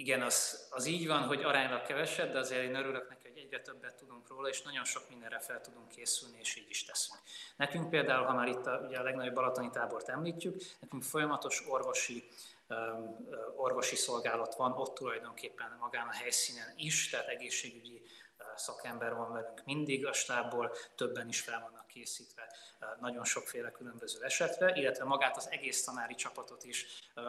igen, 0.00 0.22
az, 0.22 0.66
az 0.70 0.86
így 0.86 1.06
van, 1.06 1.22
hogy 1.22 1.42
aránylag 1.42 1.82
kevesebb, 1.82 2.32
de 2.32 2.38
azért 2.38 2.62
én 2.62 2.74
örülök 2.74 3.08
neki, 3.08 3.28
hogy 3.28 3.38
egyre 3.38 3.60
többet 3.60 3.94
tudunk 3.94 4.28
róla, 4.28 4.48
és 4.48 4.62
nagyon 4.62 4.84
sok 4.84 5.08
mindenre 5.08 5.38
fel 5.38 5.60
tudunk 5.60 5.88
készülni, 5.88 6.36
és 6.40 6.56
így 6.56 6.70
is 6.70 6.84
teszünk. 6.84 7.20
Nekünk 7.56 7.90
például, 7.90 8.26
ha 8.26 8.34
már 8.34 8.48
itt 8.48 8.66
a, 8.66 8.84
ugye 8.86 8.98
a 8.98 9.02
legnagyobb 9.02 9.34
balatoni 9.34 9.70
tábort 9.70 10.08
említjük, 10.08 10.62
nekünk 10.80 11.02
folyamatos 11.02 11.64
orvosi 11.68 12.28
orvosi 13.56 13.96
szolgálat 13.96 14.54
van 14.54 14.72
ott 14.72 14.94
tulajdonképpen 14.94 15.76
magán 15.80 16.06
a 16.06 16.12
helyszínen 16.12 16.72
is, 16.76 17.10
tehát 17.10 17.28
egészségügyi 17.28 18.02
szakember 18.56 19.14
van 19.14 19.32
velünk 19.32 19.64
mindig 19.64 20.06
a 20.06 20.12
stábból, 20.12 20.74
többen 20.94 21.28
is 21.28 21.40
fel 21.40 21.60
vannak 21.60 21.86
készítve 21.86 22.54
nagyon 23.00 23.24
sokféle 23.24 23.70
különböző 23.70 24.22
esetre, 24.24 24.74
illetve 24.74 25.04
magát 25.04 25.36
az 25.36 25.48
egész 25.50 25.84
tanári 25.84 26.14
csapatot 26.14 26.64
is 26.64 26.86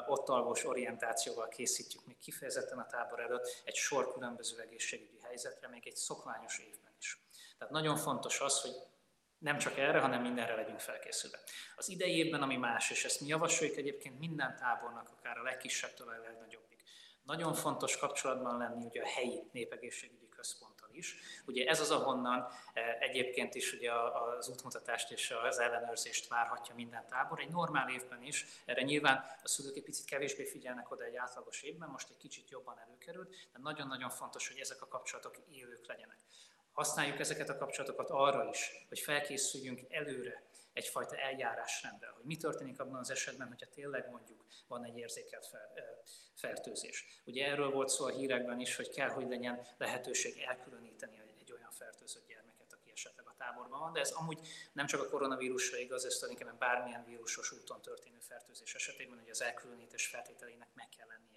ott 0.08 0.30
alvos 0.30 0.66
orientációval 0.66 1.48
készítjük 1.48 2.06
még 2.06 2.20
kifejezetten 2.20 2.78
a 2.80 2.86
tábor 2.86 3.20
előtt 3.20 3.62
egy 3.64 3.76
sor 3.76 4.14
különböző 4.14 4.60
egészségügyi 4.60 5.20
helyzetre, 5.24 5.68
még 5.68 5.88
egy 5.88 5.96
szokványos 5.96 6.60
évben 6.60 6.94
is. 7.00 7.22
Tehát 7.58 7.74
nagyon 7.74 7.96
fontos 7.96 8.40
az, 8.40 8.62
hogy 8.62 8.76
nem 9.42 9.58
csak 9.58 9.78
erre, 9.78 10.00
hanem 10.00 10.22
mindenre 10.22 10.56
legyünk 10.56 10.80
felkészülve. 10.80 11.40
Az 11.76 11.90
idei 11.90 12.18
évben, 12.18 12.42
ami 12.42 12.58
más, 12.58 12.90
és 12.92 13.06
ezt 13.06 13.22
mi 13.22 13.28
javasoljuk 13.28 13.78
egyébként 13.78 14.20
minden 14.20 14.56
tábornak, 14.56 15.10
akár 15.18 15.38
a 15.38 15.44
legkisebbtől 15.44 16.08
a 16.08 16.12
legnagyobbig. 16.12 16.78
Nagyon 17.24 17.54
fontos 17.54 17.98
kapcsolatban 17.98 18.58
lenni 18.58 18.86
ugye 18.86 19.02
a 19.02 19.08
helyi 19.08 19.50
népegészségügyi 19.52 20.30
központtal 20.30 20.90
is. 20.92 21.16
Ugye 21.46 21.66
ez 21.66 21.80
az, 21.80 21.92
ahonnan 21.92 22.48
eh, 22.74 22.98
egyébként 23.00 23.56
is 23.56 23.74
ugye 23.74 23.92
az 23.94 24.50
útmutatást 24.50 25.12
és 25.12 25.34
az 25.44 25.60
ellenőrzést 25.60 26.28
várhatja 26.28 26.76
minden 26.76 27.08
tábor. 27.08 27.40
Egy 27.40 27.50
normál 27.50 27.90
évben 27.90 28.24
is, 28.24 28.46
erre 28.66 28.82
nyilván 28.82 29.26
a 29.44 29.48
szülők 29.48 29.76
egy 29.76 29.84
picit 29.84 30.06
kevésbé 30.06 30.46
figyelnek 30.46 30.92
oda 30.92 31.04
egy 31.04 31.16
átlagos 31.16 31.62
évben, 31.62 31.90
most 31.90 32.10
egy 32.10 32.18
kicsit 32.18 32.50
jobban 32.50 32.80
előkerült, 32.80 33.30
de 33.30 33.60
nagyon-nagyon 33.62 34.10
fontos, 34.10 34.48
hogy 34.48 34.60
ezek 34.60 34.82
a 34.82 34.88
kapcsolatok 34.88 35.36
élők 35.52 35.88
legyenek. 35.88 36.18
Használjuk 36.72 37.20
ezeket 37.20 37.50
a 37.50 37.58
kapcsolatokat 37.58 38.10
arra 38.10 38.50
is, 38.50 38.86
hogy 38.90 39.00
felkészüljünk 39.00 39.82
előre 39.90 40.44
egyfajta 40.74 41.16
eljárásrendel, 41.16 42.12
hogy 42.12 42.24
mi 42.24 42.38
történik 42.38 42.80
abban 42.80 43.00
az 43.00 43.10
esetben, 43.10 43.48
hogyha 43.48 43.70
tényleg 43.70 44.10
mondjuk 44.10 44.46
van 44.68 44.86
egy 44.86 44.98
érzékelt 44.98 45.46
fel, 45.46 45.72
fertőzés. 46.36 47.06
Ugye 47.26 47.46
erről 47.46 47.72
volt 47.72 47.90
szó 47.90 48.06
a 48.06 48.10
hírekben 48.10 48.60
is, 48.60 48.76
hogy 48.76 48.90
kell, 48.90 49.10
hogy 49.10 49.28
legyen 49.28 49.68
lehetőség 49.78 50.42
elkülöníteni 50.48 51.22
egy 51.40 51.52
olyan 51.52 51.72
fertőzött 51.72 52.28
gyermeket, 52.28 52.74
aki 52.74 52.92
esetleg 52.92 53.28
a 53.28 53.36
táborban 53.38 53.80
van, 53.80 53.94
de 53.94 54.00
ez 54.00 54.12
amúgy 54.12 54.40
nem 54.74 54.86
csak 54.86 55.02
a 55.02 55.10
koronavírusra 55.10 55.78
igaz, 55.78 56.06
ez 56.06 56.16
tulajdonképpen 56.16 56.60
bármilyen 56.60 57.06
vírusos 57.06 57.52
úton 57.52 57.82
történő 57.82 58.20
fertőzés 58.20 58.76
esetében, 58.76 59.20
hogy 59.20 59.30
az 59.30 59.42
elkülönítés 59.42 60.08
feltételeinek 60.08 60.70
meg 60.74 60.90
kell 60.98 61.08
lenni 61.08 61.31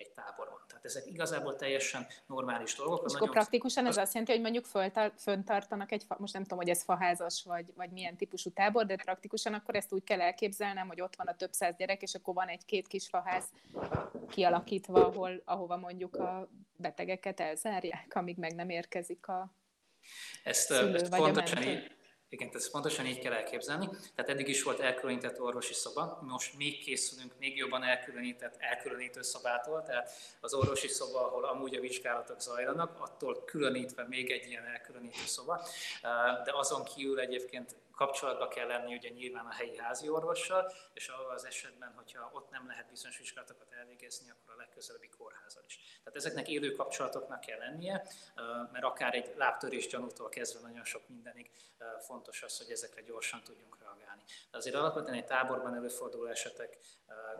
egy, 0.00 0.10
táborban. 0.10 0.58
Tehát 0.66 0.84
ezek 0.84 1.06
igazából 1.06 1.56
teljesen 1.56 2.06
normális 2.26 2.74
dolgok. 2.74 3.04
És 3.08 3.14
akkor 3.14 3.30
praktikusan 3.30 3.86
ez 3.86 3.96
azt 3.96 4.12
jelenti, 4.12 4.32
hogy 4.32 4.42
mondjuk 4.42 4.92
föntartanak 5.16 5.92
egy, 5.92 6.04
most 6.18 6.32
nem 6.32 6.42
tudom, 6.42 6.58
hogy 6.58 6.68
ez 6.68 6.82
faházas, 6.82 7.44
vagy, 7.44 7.72
vagy 7.74 7.90
milyen 7.90 8.16
típusú 8.16 8.50
tábor, 8.50 8.86
de 8.86 8.96
praktikusan 8.96 9.54
akkor 9.54 9.74
ezt 9.74 9.92
úgy 9.92 10.04
kell 10.04 10.20
elképzelnem, 10.20 10.88
hogy 10.88 11.00
ott 11.00 11.16
van 11.16 11.26
a 11.26 11.36
több 11.36 11.52
száz 11.52 11.76
gyerek, 11.76 12.02
és 12.02 12.14
akkor 12.14 12.34
van 12.34 12.48
egy-két 12.48 12.86
kis 12.86 13.08
faház 13.08 13.44
kialakítva, 14.28 15.06
ahol, 15.06 15.42
ahova 15.44 15.76
mondjuk 15.76 16.16
a 16.16 16.48
betegeket 16.76 17.40
elzárják, 17.40 18.14
amíg 18.14 18.36
meg 18.36 18.54
nem 18.54 18.70
érkezik 18.70 19.28
a 19.28 19.52
ezt, 20.44 20.66
szülő, 20.66 20.94
ezt 20.94 21.08
vagy 21.08 21.20
pontosan 21.20 21.58
a 21.58 21.66
így, 21.66 21.96
igen, 22.30 22.50
ezt 22.52 22.70
pontosan 22.70 23.06
így 23.06 23.18
kell 23.18 23.32
elképzelni. 23.32 23.88
Tehát 24.14 24.30
eddig 24.30 24.48
is 24.48 24.62
volt 24.62 24.80
elkülönített 24.80 25.40
orvosi 25.40 25.74
szoba, 25.74 26.18
most 26.22 26.56
még 26.56 26.82
készülünk 26.82 27.32
még 27.38 27.56
jobban 27.56 27.82
elkülönített 27.82 28.56
elkülönítő 28.58 29.22
szobától, 29.22 29.82
tehát 29.82 30.12
az 30.40 30.54
orvosi 30.54 30.88
szoba, 30.88 31.26
ahol 31.26 31.44
amúgy 31.44 31.74
a 31.74 31.80
vizsgálatok 31.80 32.40
zajlanak, 32.40 33.00
attól 33.00 33.44
különítve 33.44 34.06
még 34.08 34.30
egy 34.30 34.46
ilyen 34.46 34.64
elkülönítő 34.64 35.26
szoba, 35.26 35.66
de 36.44 36.52
azon 36.52 36.84
kívül 36.84 37.20
egyébként 37.20 37.74
kapcsolatba 38.00 38.48
kell 38.48 38.66
lenni 38.66 38.94
ugye 38.94 39.08
nyilván 39.08 39.46
a 39.46 39.52
helyi 39.52 39.76
házi 39.76 40.08
orvossal, 40.08 40.72
és 40.92 41.08
ahol 41.08 41.30
az 41.30 41.44
esetben, 41.44 41.92
hogyha 41.96 42.30
ott 42.32 42.50
nem 42.50 42.66
lehet 42.66 42.88
bizonyos 42.88 43.18
vizsgálatokat 43.18 43.72
elvégezni, 43.72 44.30
akkor 44.30 44.54
a 44.54 44.56
legközelebbi 44.56 45.08
kórházal 45.08 45.62
is. 45.66 45.76
Tehát 45.76 46.16
ezeknek 46.16 46.48
élő 46.48 46.72
kapcsolatoknak 46.72 47.40
kell 47.40 47.58
lennie, 47.58 48.06
mert 48.72 48.84
akár 48.84 49.14
egy 49.14 49.32
lábtörés 49.36 49.86
gyanútól 49.86 50.28
kezdve 50.28 50.60
nagyon 50.60 50.84
sok 50.84 51.08
mindenig 51.08 51.50
fontos 51.98 52.42
az, 52.42 52.58
hogy 52.58 52.70
ezekre 52.70 53.02
gyorsan 53.02 53.42
tudjunk 53.44 53.78
reagálni. 53.80 54.22
De 54.50 54.56
azért 54.56 54.76
alapvetően 54.76 55.14
egy 55.14 55.26
táborban 55.26 55.74
előforduló 55.74 56.26
esetek 56.26 56.78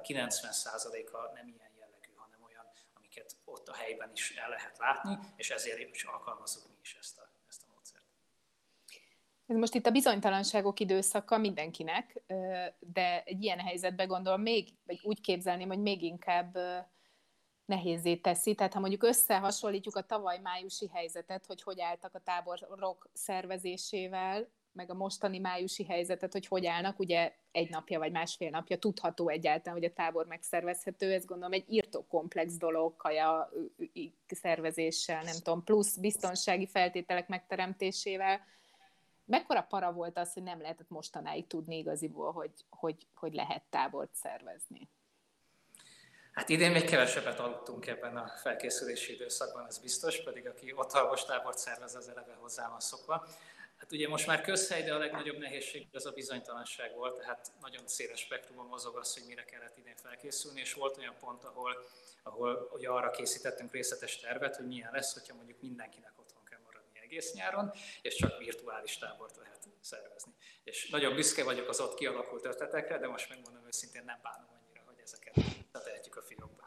90%-a 0.02 1.32
nem 1.34 1.48
ilyen 1.48 1.72
jellegű, 1.78 2.12
hanem 2.14 2.42
olyan, 2.42 2.66
amiket 2.94 3.36
ott 3.44 3.68
a 3.68 3.74
helyben 3.74 4.10
is 4.12 4.30
el 4.36 4.48
lehet 4.48 4.78
látni, 4.78 5.18
és 5.36 5.50
ezért 5.50 5.94
is 5.94 6.04
alkalmazzuk 6.04 6.68
mi 6.68 6.78
is 6.82 6.96
ezt 7.00 7.18
a 7.18 7.29
ez 9.50 9.56
most 9.56 9.74
itt 9.74 9.86
a 9.86 9.90
bizonytalanságok 9.90 10.80
időszaka 10.80 11.38
mindenkinek, 11.38 12.22
de 12.78 13.22
egy 13.24 13.42
ilyen 13.42 13.58
helyzetben 13.58 14.08
gondolom 14.08 14.40
még, 14.40 14.68
vagy 14.86 15.00
úgy 15.02 15.20
képzelném, 15.20 15.68
hogy 15.68 15.80
még 15.80 16.02
inkább 16.02 16.58
nehézé 17.64 18.16
teszi. 18.16 18.54
Tehát 18.54 18.72
ha 18.72 18.80
mondjuk 18.80 19.02
összehasonlítjuk 19.02 19.96
a 19.96 20.06
tavaly 20.06 20.38
májusi 20.38 20.88
helyzetet, 20.92 21.46
hogy 21.46 21.62
hogy 21.62 21.80
álltak 21.80 22.14
a 22.14 22.20
táborok 22.24 23.10
szervezésével, 23.12 24.48
meg 24.72 24.90
a 24.90 24.94
mostani 24.94 25.38
májusi 25.38 25.84
helyzetet, 25.84 26.32
hogy 26.32 26.46
hogy 26.46 26.66
állnak, 26.66 26.98
ugye 26.98 27.32
egy 27.52 27.70
napja 27.70 27.98
vagy 27.98 28.12
másfél 28.12 28.50
napja 28.50 28.78
tudható 28.78 29.28
egyáltalán, 29.28 29.78
hogy 29.78 29.88
a 29.88 29.92
tábor 29.92 30.26
megszervezhető, 30.26 31.12
ez 31.12 31.24
gondolom 31.24 31.52
egy 31.52 31.64
írtó 31.68 32.06
komplex 32.06 32.56
dolog, 32.56 32.96
kaja 32.96 33.50
szervezéssel, 34.26 35.22
nem 35.22 35.36
tudom, 35.42 35.64
plusz 35.64 35.96
biztonsági 35.96 36.66
feltételek 36.66 37.28
megteremtésével, 37.28 38.40
mekkora 39.30 39.62
para 39.62 39.92
volt 39.92 40.18
az, 40.18 40.32
hogy 40.32 40.42
nem 40.42 40.60
lehetett 40.60 40.88
mostanáig 40.88 41.46
tudni 41.46 41.76
igaziból, 41.76 42.32
hogy, 42.32 42.52
hogy, 42.70 43.06
hogy 43.14 43.34
lehet 43.34 43.62
tábort 43.70 44.14
szervezni? 44.14 44.88
Hát 46.32 46.48
idén 46.48 46.70
még 46.70 46.84
kevesebbet 46.84 47.38
aludtunk 47.38 47.86
ebben 47.86 48.16
a 48.16 48.28
felkészülési 48.28 49.12
időszakban, 49.12 49.66
ez 49.66 49.78
biztos, 49.78 50.22
pedig 50.22 50.46
aki 50.46 50.72
ott 50.72 50.92
alvos 50.92 51.24
tábort 51.24 51.58
szervez, 51.58 51.94
az 51.94 52.08
eleve 52.08 52.36
hozzá 52.40 52.68
van 52.68 52.80
szokva. 52.80 53.26
Hát 53.76 53.92
ugye 53.92 54.08
most 54.08 54.26
már 54.26 54.40
közhely, 54.40 54.82
de 54.82 54.94
a 54.94 54.98
legnagyobb 54.98 55.38
nehézség 55.38 55.86
az 55.92 56.06
a 56.06 56.10
bizonytalanság 56.10 56.94
volt, 56.94 57.18
tehát 57.18 57.52
nagyon 57.60 57.82
széles 57.86 58.20
spektrumon 58.20 58.66
mozog 58.66 58.96
az, 58.96 59.14
hogy 59.14 59.22
mire 59.26 59.44
kellett 59.44 59.76
idén 59.78 59.96
felkészülni, 59.96 60.60
és 60.60 60.74
volt 60.74 60.98
olyan 60.98 61.16
pont, 61.20 61.44
ahol, 61.44 61.86
ahol 62.22 62.70
ugye 62.72 62.88
arra 62.88 63.10
készítettünk 63.10 63.72
részletes 63.72 64.18
tervet, 64.18 64.56
hogy 64.56 64.66
milyen 64.66 64.92
lesz, 64.92 65.12
hogyha 65.12 65.34
mondjuk 65.34 65.60
mindenkinek 65.60 66.12
egész 67.10 67.34
nyáron, 67.34 67.70
és 68.02 68.14
csak 68.14 68.38
virtuális 68.38 68.98
tábort 68.98 69.36
lehet 69.36 69.68
szervezni. 69.80 70.32
És 70.64 70.88
nagyon 70.88 71.14
büszke 71.14 71.44
vagyok 71.44 71.68
az 71.68 71.80
ott 71.80 71.94
kialakult 71.94 72.44
ötletekre, 72.44 72.98
de 72.98 73.08
most 73.08 73.28
megmondom 73.28 73.66
őszintén 73.66 74.02
nem 74.04 74.18
bánom 74.22 74.48
annyira, 74.48 74.82
hogy 74.86 75.00
ezeket 75.02 75.34
tehetjük 75.84 76.16
a 76.16 76.22
fiókba. 76.22 76.62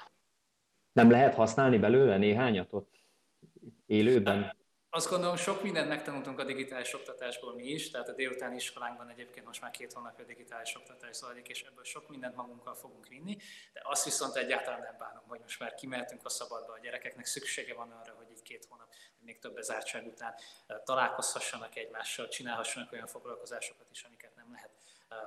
Nem 0.91 1.11
lehet 1.11 1.33
használni 1.33 1.77
belőle 1.77 2.17
néhányat 2.17 2.73
ott 2.73 2.95
élőben? 3.85 4.61
Azt 4.95 5.09
gondolom, 5.09 5.35
sok 5.35 5.63
mindent 5.63 5.87
megtanultunk 5.87 6.39
a 6.39 6.43
digitális 6.43 6.93
oktatásból 6.93 7.53
mi 7.55 7.63
is, 7.63 7.89
tehát 7.89 8.09
a 8.09 8.13
délutáni 8.13 8.55
iskolánkban 8.55 9.09
egyébként 9.09 9.45
most 9.45 9.61
már 9.61 9.71
két 9.71 9.93
hónapja 9.93 10.25
digitális 10.25 10.75
oktatás 10.75 11.15
zajlik, 11.15 11.47
és 11.47 11.61
ebből 11.61 11.83
sok 11.83 12.09
mindent 12.09 12.35
magunkkal 12.35 12.75
fogunk 12.75 13.07
vinni, 13.07 13.37
de 13.73 13.81
azt 13.83 14.03
viszont 14.03 14.35
egyáltalán 14.35 14.81
nem 14.81 14.95
bánom, 14.99 15.23
hogy 15.27 15.39
most 15.39 15.59
már 15.59 15.73
kimehetünk 15.73 16.25
a 16.25 16.29
szabadba, 16.29 16.73
a 16.73 16.79
gyerekeknek 16.79 17.25
szüksége 17.25 17.73
van 17.73 17.91
arra, 17.91 18.13
hogy 18.17 18.27
egy 18.31 18.41
két 18.41 18.65
hónap, 18.69 18.93
még 19.25 19.39
több 19.39 19.53
bezártság 19.53 20.07
után 20.07 20.35
találkozhassanak 20.83 21.75
egymással, 21.75 22.27
csinálhassanak 22.27 22.91
olyan 22.91 23.07
foglalkozásokat 23.07 23.87
is, 23.91 24.03
amiket 24.03 24.35
nem 24.35 24.51
lehet 24.51 24.71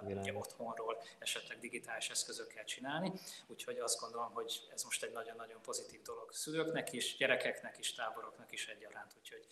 ugye 0.03 0.35
otthonról 0.35 1.03
esetleg 1.19 1.59
digitális 1.59 2.11
eszközökkel 2.11 2.65
csinálni. 2.65 3.13
Úgyhogy 3.47 3.79
azt 3.79 4.01
gondolom, 4.01 4.33
hogy 4.33 4.61
ez 4.73 4.83
most 4.83 5.03
egy 5.03 5.13
nagyon-nagyon 5.13 5.63
pozitív 5.63 6.03
dolog 6.03 6.33
szülőknek 6.33 6.93
is, 6.93 7.17
gyerekeknek 7.17 7.79
is, 7.79 7.95
táboroknak 7.95 8.53
is 8.53 8.69
egyaránt. 8.69 9.15
Úgyhogy 9.19 9.47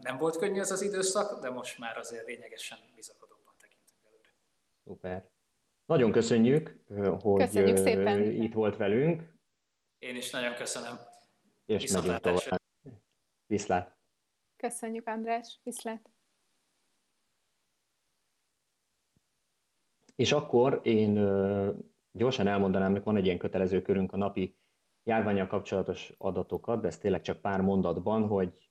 nem 0.00 0.18
volt 0.18 0.36
könnyű 0.36 0.60
ez 0.60 0.70
az 0.70 0.82
időszak, 0.82 1.40
de 1.40 1.50
most 1.50 1.78
már 1.78 1.98
azért 1.98 2.26
lényegesen 2.26 2.78
bizakodóban 2.94 3.54
tekintünk 3.60 3.98
előre. 4.04 4.34
Szuper. 4.84 5.28
Nagyon 5.86 6.12
köszönjük, 6.12 6.76
hogy 7.20 7.44
köszönjük 7.44 7.76
szépen. 7.76 8.22
itt 8.22 8.54
volt 8.54 8.76
velünk. 8.76 9.22
Én 9.98 10.16
is 10.16 10.30
nagyon 10.30 10.54
köszönöm. 10.54 11.00
És 11.66 11.92
megyünk 11.92 12.20
tovább. 12.20 12.64
Viszlát. 13.46 13.96
Köszönjük, 14.56 15.06
András. 15.06 15.60
Viszlát. 15.62 16.10
És 20.14 20.32
akkor 20.32 20.80
én 20.82 21.14
gyorsan 22.12 22.46
elmondanám, 22.46 22.92
hogy 22.92 23.02
van 23.02 23.16
egy 23.16 23.24
ilyen 23.24 23.38
kötelező 23.38 23.82
körünk 23.82 24.12
a 24.12 24.16
napi 24.16 24.56
járványal 25.02 25.46
kapcsolatos 25.46 26.14
adatokat, 26.18 26.80
de 26.80 26.86
ez 26.86 26.98
tényleg 26.98 27.20
csak 27.20 27.40
pár 27.40 27.60
mondatban, 27.60 28.26
hogy 28.26 28.70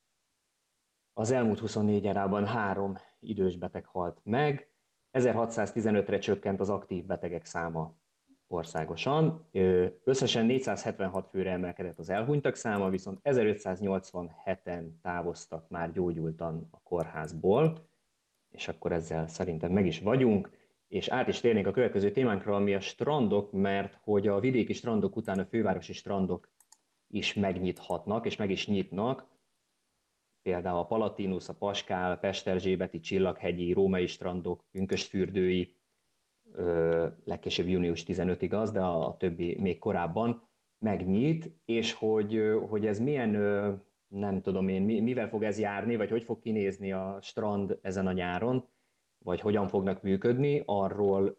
az 1.13 1.31
elmúlt 1.31 1.59
24 1.59 2.07
órában 2.07 2.45
három 2.45 2.97
idős 3.19 3.57
beteg 3.57 3.85
halt 3.85 4.19
meg, 4.23 4.69
1615-re 5.11 6.17
csökkent 6.17 6.59
az 6.59 6.69
aktív 6.69 7.05
betegek 7.05 7.45
száma 7.45 7.95
országosan. 8.47 9.47
Összesen 10.03 10.45
476 10.45 11.29
főre 11.29 11.51
emelkedett 11.51 11.99
az 11.99 12.09
elhunytak 12.09 12.55
száma, 12.55 12.89
viszont 12.89 13.19
1587-en 13.23 14.83
távoztak 15.01 15.69
már 15.69 15.91
gyógyultan 15.91 16.67
a 16.71 16.79
kórházból, 16.83 17.87
és 18.49 18.67
akkor 18.67 18.91
ezzel 18.91 19.27
szerintem 19.27 19.71
meg 19.71 19.85
is 19.85 19.99
vagyunk 19.99 20.49
és 20.87 21.07
át 21.07 21.27
is 21.27 21.39
térnénk 21.39 21.67
a 21.67 21.71
következő 21.71 22.11
témánkra, 22.11 22.55
ami 22.55 22.73
a 22.73 22.79
strandok, 22.79 23.51
mert 23.51 23.99
hogy 24.03 24.27
a 24.27 24.39
vidéki 24.39 24.73
strandok 24.73 25.15
után 25.15 25.39
a 25.39 25.45
fővárosi 25.45 25.93
strandok 25.93 26.49
is 27.07 27.33
megnyithatnak, 27.33 28.25
és 28.25 28.35
meg 28.35 28.49
is 28.49 28.67
nyitnak. 28.67 29.27
Például 30.41 30.77
a 30.77 30.85
Palatinus, 30.85 31.49
a 31.49 31.53
Paskál, 31.53 32.19
Pesterzsébeti, 32.19 32.99
Csillaghegyi, 32.99 33.73
Római 33.73 34.07
strandok, 34.07 34.63
Pünkösdfürdői, 34.71 35.75
legkésőbb 37.23 37.67
június 37.67 38.03
15-ig 38.07 38.59
az, 38.59 38.71
de 38.71 38.81
a 38.81 39.15
többi 39.17 39.57
még 39.59 39.79
korábban 39.79 40.47
megnyit, 40.79 41.51
és 41.65 41.93
hogy, 41.93 42.41
hogy 42.69 42.85
ez 42.85 42.99
milyen, 42.99 43.31
nem 44.07 44.41
tudom 44.41 44.67
én, 44.67 44.81
mivel 44.81 45.29
fog 45.29 45.43
ez 45.43 45.59
járni, 45.59 45.95
vagy 45.95 46.09
hogy 46.09 46.23
fog 46.23 46.39
kinézni 46.39 46.91
a 46.91 47.17
strand 47.21 47.79
ezen 47.81 48.07
a 48.07 48.11
nyáron, 48.11 48.67
vagy 49.17 49.39
hogyan 49.39 49.67
fognak 49.67 50.01
működni, 50.01 50.63
arról 50.65 51.35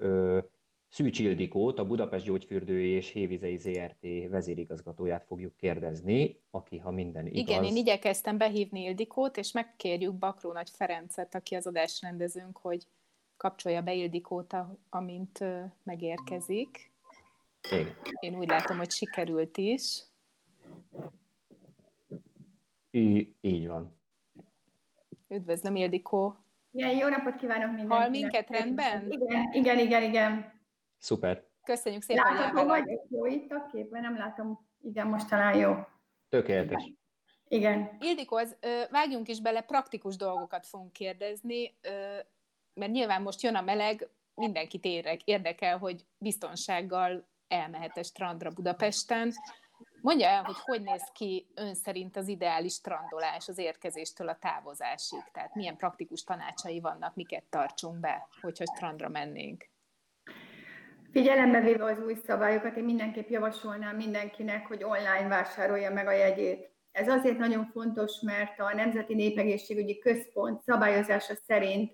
Szűcs 0.88 1.18
Ildikót, 1.18 1.78
a 1.78 1.86
Budapest 1.86 2.24
Gyógyfürdői 2.24 2.88
és 2.88 3.10
Hévizei 3.10 3.56
ZRT 3.56 4.28
vezérigazgatóját 4.28 5.24
fogjuk 5.24 5.56
kérdezni, 5.56 6.40
aki, 6.50 6.78
ha 6.78 6.90
minden 6.90 7.26
igaz... 7.26 7.38
Igen, 7.38 7.64
én 7.64 7.76
igyekeztem 7.76 8.38
behívni 8.38 8.80
Ildikót, 8.80 9.36
és 9.36 9.52
megkérjük 9.52 10.14
Bakró 10.14 10.52
Nagy 10.52 10.70
Ferencet, 10.70 11.34
aki 11.34 11.54
az 11.54 11.66
adásrendezőnk, 11.66 12.58
hogy 12.58 12.86
kapcsolja 13.36 13.82
be 13.82 13.94
Ildikót, 13.94 14.56
amint 14.90 15.44
megérkezik. 15.82 16.92
Igen. 17.70 17.96
Én 18.20 18.38
úgy 18.38 18.48
látom, 18.48 18.76
hogy 18.76 18.90
sikerült 18.90 19.56
is. 19.56 20.02
Í- 22.90 23.34
így 23.40 23.66
van. 23.68 23.94
Üdvözlöm, 25.28 25.76
Ildikó! 25.76 26.36
Igen, 26.72 26.96
jó 26.96 27.08
napot 27.08 27.36
kívánok 27.36 27.66
mindenkinek. 27.66 27.98
Hall 27.98 28.10
minket 28.10 28.50
rendben? 28.50 29.10
Igen, 29.10 29.52
igen, 29.52 29.78
igen, 29.78 30.02
igen. 30.02 30.60
Szuper. 30.98 31.44
Köszönjük 31.64 32.02
szépen, 32.02 32.24
Látható 32.24 32.56
hogy 32.58 32.66
vagy? 32.66 33.00
Jó 33.08 33.26
itt 33.26 33.52
a 33.52 33.66
képben, 33.72 34.00
nem 34.00 34.16
látom. 34.16 34.66
Igen, 34.82 35.06
most 35.06 35.28
talán 35.28 35.56
jó. 35.56 35.74
Tökéletes. 36.28 36.92
Igen. 37.48 37.96
Ildikó, 38.00 38.36
az, 38.36 38.56
vágjunk 38.90 39.28
is 39.28 39.40
bele, 39.40 39.60
praktikus 39.60 40.16
dolgokat 40.16 40.66
fogunk 40.66 40.92
kérdezni, 40.92 41.78
mert 42.76 42.92
nyilván 42.92 43.22
most 43.22 43.42
jön 43.42 43.54
a 43.54 43.60
meleg, 43.60 44.08
mindenkit 44.34 44.84
érdekel, 45.24 45.78
hogy 45.78 46.04
biztonsággal 46.18 47.28
elmehet 47.48 47.96
a 47.96 48.02
strandra 48.02 48.50
Budapesten. 48.50 49.32
Mondja 50.00 50.28
el, 50.28 50.42
hogy 50.42 50.56
hogy 50.64 50.82
néz 50.82 51.10
ki 51.12 51.46
ön 51.54 51.74
szerint 51.74 52.16
az 52.16 52.28
ideális 52.28 52.72
strandolás 52.72 53.48
az 53.48 53.58
érkezéstől 53.58 54.28
a 54.28 54.38
távozásig? 54.40 55.18
Tehát 55.32 55.54
milyen 55.54 55.76
praktikus 55.76 56.24
tanácsai 56.24 56.80
vannak, 56.80 57.14
miket 57.14 57.44
tartsunk 57.50 58.00
be, 58.00 58.28
hogyha 58.40 58.64
strandra 58.76 59.08
mennénk? 59.08 59.68
Figyelembe 61.12 61.60
véve 61.60 61.84
az 61.84 62.00
új 62.00 62.14
szabályokat, 62.14 62.76
én 62.76 62.84
mindenképp 62.84 63.28
javasolnám 63.28 63.96
mindenkinek, 63.96 64.66
hogy 64.66 64.84
online 64.84 65.28
vásárolja 65.28 65.92
meg 65.92 66.06
a 66.06 66.12
jegyét. 66.12 66.74
Ez 66.92 67.08
azért 67.08 67.38
nagyon 67.38 67.66
fontos, 67.66 68.20
mert 68.20 68.60
a 68.60 68.74
Nemzeti 68.74 69.14
Népegészségügyi 69.14 69.98
Központ 69.98 70.62
szabályozása 70.62 71.34
szerint 71.46 71.92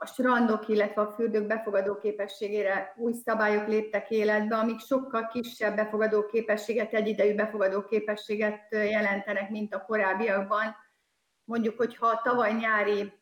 a 0.00 0.06
strandok, 0.06 0.68
illetve 0.68 1.00
a 1.00 1.12
fürdők 1.12 1.46
befogadó 1.46 1.98
képességére 1.98 2.94
új 2.96 3.12
szabályok 3.12 3.66
léptek 3.66 4.10
életbe, 4.10 4.56
amik 4.56 4.80
sokkal 4.80 5.26
kisebb 5.26 5.76
befogadó 5.76 6.26
képességet, 6.26 6.92
egyidejű 6.92 7.34
befogadó 7.34 7.84
képességet 7.84 8.66
jelentenek, 8.70 9.50
mint 9.50 9.74
a 9.74 9.84
korábbiakban. 9.84 10.76
Mondjuk, 11.44 11.76
hogyha 11.76 12.06
a 12.06 12.20
tavaly 12.24 12.52
nyári 12.52 13.12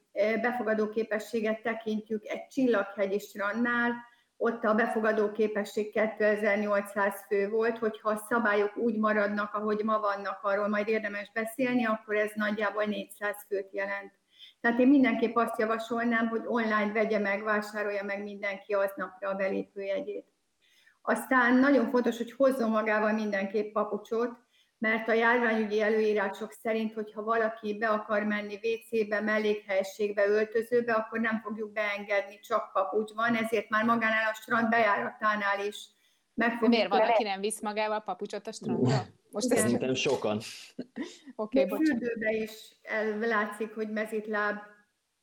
befogadó 0.40 0.88
képességet 0.88 1.62
tekintjük 1.62 2.26
egy 2.26 2.46
csillaghegyi 2.46 3.18
strandnál, 3.18 3.92
ott 4.36 4.64
a 4.64 4.74
befogadó 4.74 5.32
képesség 5.32 5.90
2800 5.90 7.24
fő 7.26 7.48
volt, 7.48 7.78
hogyha 7.78 8.10
a 8.10 8.24
szabályok 8.28 8.76
úgy 8.76 8.98
maradnak, 8.98 9.54
ahogy 9.54 9.84
ma 9.84 10.00
vannak, 10.00 10.38
arról 10.42 10.68
majd 10.68 10.88
érdemes 10.88 11.30
beszélni, 11.34 11.86
akkor 11.86 12.16
ez 12.16 12.30
nagyjából 12.34 12.84
400 12.84 13.44
főt 13.48 13.72
jelent. 13.72 14.12
Tehát 14.60 14.78
én 14.78 14.88
mindenképp 14.88 15.36
azt 15.36 15.58
javasolnám, 15.58 16.28
hogy 16.28 16.42
online 16.44 16.92
vegye 16.92 17.18
meg, 17.18 17.42
vásárolja 17.42 18.04
meg 18.04 18.22
mindenki 18.22 18.72
aznapra 18.72 19.28
a 19.28 19.34
belépőjegyét. 19.34 20.26
Aztán 21.02 21.54
nagyon 21.54 21.90
fontos, 21.90 22.16
hogy 22.16 22.32
hozzon 22.32 22.70
magával 22.70 23.12
mindenképp 23.12 23.72
papucsot, 23.72 24.30
mert 24.78 25.08
a 25.08 25.12
járványügyi 25.12 25.80
előírások 25.80 26.52
szerint, 26.52 26.94
hogyha 26.94 27.22
valaki 27.22 27.78
be 27.78 27.88
akar 27.88 28.22
menni 28.22 28.54
WC-be, 28.54 29.20
mellékhelységbe, 29.20 30.26
öltözőbe, 30.26 30.92
akkor 30.92 31.20
nem 31.20 31.40
fogjuk 31.40 31.72
beengedni, 31.72 32.38
csak 32.40 32.72
papucs 32.72 33.12
van, 33.12 33.34
ezért 33.34 33.68
már 33.68 33.84
magánál 33.84 34.30
a 34.30 34.34
strand 34.34 34.68
bejáratánál 34.68 35.66
is 35.66 35.88
meg 36.36 36.50
fogjuk 36.50 36.68
Miért 36.68 36.88
van, 36.88 37.00
aki 37.00 37.22
nem 37.22 37.40
visz 37.40 37.60
magával 37.60 38.00
papucsot 38.00 38.46
a 38.46 38.52
strandra? 38.52 39.04
Most 39.30 39.52
ezt 39.52 39.60
Szerintem 39.60 39.94
sokan. 39.94 40.40
Oké, 41.36 41.62
okay, 41.62 41.84
Fürdőbe 41.84 42.32
is 42.32 42.76
látszik, 43.20 43.74
hogy 43.74 43.90
mezitláb. 43.90 44.56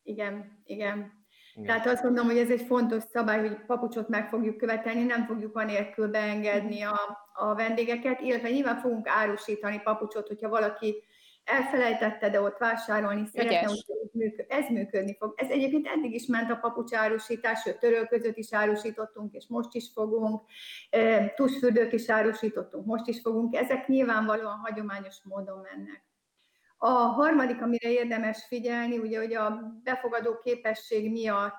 Igen, 0.03 0.61
igen. 0.65 1.21
Igen. 1.53 1.65
Tehát 1.65 1.87
azt 1.87 2.03
mondom, 2.03 2.25
hogy 2.25 2.37
ez 2.37 2.49
egy 2.49 2.61
fontos 2.61 3.03
szabály, 3.11 3.39
hogy 3.39 3.65
papucsot 3.65 4.07
meg 4.07 4.29
fogjuk 4.29 4.57
követelni, 4.57 5.03
nem 5.03 5.25
fogjuk 5.25 5.57
anélkül 5.57 6.07
beengedni 6.07 6.81
a, 6.81 6.99
a 7.33 7.55
vendégeket, 7.55 8.21
illetve 8.21 8.49
nyilván 8.49 8.77
fogunk 8.77 9.07
árusítani 9.07 9.81
papucsot, 9.83 10.27
hogyha 10.27 10.49
valaki 10.49 11.03
elfelejtette, 11.43 12.29
de 12.29 12.41
ott 12.41 12.57
vásárolni 12.57 13.25
szeretne, 13.33 13.71
hogy 14.21 14.45
ez 14.47 14.69
működni 14.69 15.15
fog. 15.19 15.33
Ez 15.35 15.49
egyébként 15.49 15.87
eddig 15.87 16.13
is 16.13 16.25
ment 16.25 16.51
a 16.51 16.55
papucsárusítás, 16.55 17.61
sőt 17.61 17.79
töröl 17.79 18.05
között 18.05 18.37
is 18.37 18.53
árusítottunk, 18.53 19.33
és 19.33 19.45
most 19.47 19.73
is 19.73 19.89
fogunk, 19.93 20.41
tusfürdők 21.35 21.93
is 21.93 22.09
árusítottunk, 22.09 22.85
most 22.85 23.07
is 23.07 23.21
fogunk. 23.21 23.55
Ezek 23.55 23.87
nyilvánvalóan 23.87 24.57
hagyományos 24.57 25.15
módon 25.23 25.59
mennek. 25.71 26.03
A 26.77 26.91
harmadik, 26.91 27.61
amire 27.61 27.91
érdemes 27.91 28.45
figyelni, 28.47 28.97
ugye, 28.97 29.17
hogy 29.17 29.33
a 29.33 29.73
befogadó 29.83 30.37
képesség 30.37 31.11
miatt 31.11 31.55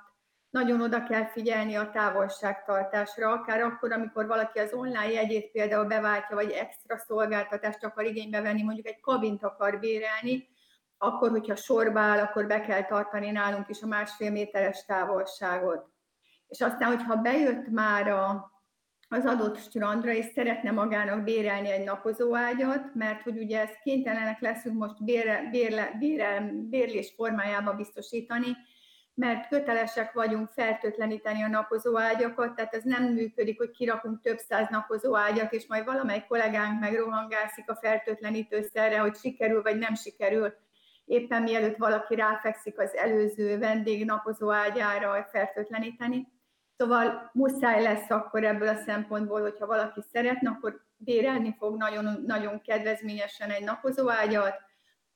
nagyon 0.50 0.80
oda 0.80 1.02
kell 1.02 1.24
figyelni 1.26 1.74
a 1.74 1.90
távolságtartásra, 1.90 3.30
akár 3.30 3.60
akkor, 3.60 3.92
amikor 3.92 4.26
valaki 4.26 4.58
az 4.58 4.72
online 4.72 5.10
jegyét 5.10 5.50
például 5.50 5.84
beváltja, 5.84 6.36
vagy 6.36 6.50
extra 6.50 6.98
szolgáltatást 6.98 7.84
akar 7.84 8.04
igénybe 8.04 8.40
venni, 8.40 8.62
mondjuk 8.62 8.86
egy 8.86 9.00
kabint 9.00 9.42
akar 9.42 9.78
bérelni, 9.78 10.48
akkor, 11.04 11.30
hogyha 11.30 11.56
sorba 11.56 12.00
áll, 12.00 12.18
akkor 12.18 12.46
be 12.46 12.60
kell 12.60 12.84
tartani 12.84 13.30
nálunk 13.30 13.68
is 13.68 13.82
a 13.82 13.86
másfél 13.86 14.30
méteres 14.30 14.84
távolságot. 14.84 15.92
És 16.46 16.60
aztán, 16.60 16.88
hogyha 16.88 17.16
bejött 17.16 17.68
már 17.68 18.08
a, 18.08 18.52
az 19.08 19.24
adott 19.24 19.58
strandra, 19.58 20.12
és 20.12 20.24
szeretne 20.34 20.70
magának 20.70 21.22
bérelni 21.22 21.70
egy 21.70 21.84
napozóágyat, 21.84 22.94
mert 22.94 23.22
hogy 23.22 23.38
ugye 23.38 23.60
ezt 23.60 23.80
kénytelenek 23.82 24.40
leszünk 24.40 24.78
most 24.78 25.04
bérle, 25.04 25.48
bérle, 25.50 25.96
bérle, 25.98 26.50
bérlés 26.52 27.12
formájába 27.16 27.72
biztosítani, 27.72 28.56
mert 29.14 29.48
kötelesek 29.48 30.12
vagyunk 30.12 30.48
fertőtleníteni 30.48 31.42
a 31.42 31.48
napozóágyakat, 31.48 32.54
tehát 32.54 32.74
ez 32.74 32.82
nem 32.82 33.04
működik, 33.04 33.58
hogy 33.58 33.70
kirakunk 33.70 34.20
több 34.20 34.38
száz 34.38 34.68
napozóágyat, 34.70 35.52
és 35.52 35.66
majd 35.66 35.84
valamely 35.84 36.24
kollégánk 36.28 36.80
meg 36.80 36.94
rohangászik 36.94 37.70
a 37.70 37.76
fertőtlenítőszerre, 37.76 38.98
hogy 38.98 39.16
sikerül 39.16 39.62
vagy 39.62 39.78
nem 39.78 39.94
sikerül, 39.94 40.54
éppen 41.04 41.42
mielőtt 41.42 41.76
valaki 41.76 42.14
ráfekszik 42.14 42.78
az 42.78 42.96
előző 42.96 43.58
vendég 43.58 44.04
napozóágyára 44.04 45.26
fertőtleníteni. 45.30 46.32
Szóval 46.76 47.30
muszáj 47.32 47.82
lesz 47.82 48.10
akkor 48.10 48.44
ebből 48.44 48.68
a 48.68 48.82
szempontból, 48.86 49.40
hogyha 49.40 49.66
valaki 49.66 50.00
szeretne, 50.12 50.50
akkor 50.50 50.84
bérelni 50.96 51.54
fog 51.58 51.76
nagyon, 51.76 52.22
nagyon 52.26 52.60
kedvezményesen 52.60 53.50
egy 53.50 53.64
napozóágyat, 53.64 54.62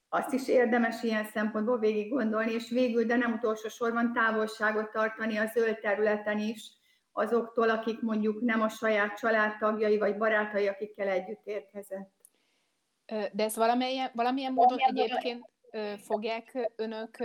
azt 0.09 0.33
is 0.33 0.49
érdemes 0.49 1.03
ilyen 1.03 1.25
szempontból 1.25 1.79
végig 1.79 2.11
gondolni, 2.11 2.53
és 2.53 2.71
végül, 2.71 3.05
de 3.05 3.17
nem 3.17 3.33
utolsó 3.33 3.69
sorban 3.69 4.13
távolságot 4.13 4.91
tartani 4.91 5.37
a 5.37 5.51
zöld 5.55 5.79
területen 5.79 6.39
is, 6.39 6.77
azoktól, 7.13 7.71
akik 7.71 8.01
mondjuk 8.01 8.41
nem 8.41 8.61
a 8.61 8.69
saját 8.69 9.19
családtagjai 9.19 9.99
vagy 9.99 10.17
barátai, 10.17 10.67
akikkel 10.67 11.09
együtt 11.09 11.47
érkezett. 11.47 12.11
De 13.33 13.45
ezt 13.45 13.57
valamilyen, 13.57 14.11
valamilyen 14.15 14.53
módon 14.53 14.79
egyébként 14.79 15.49
fogják 15.97 16.73
önök 16.77 17.17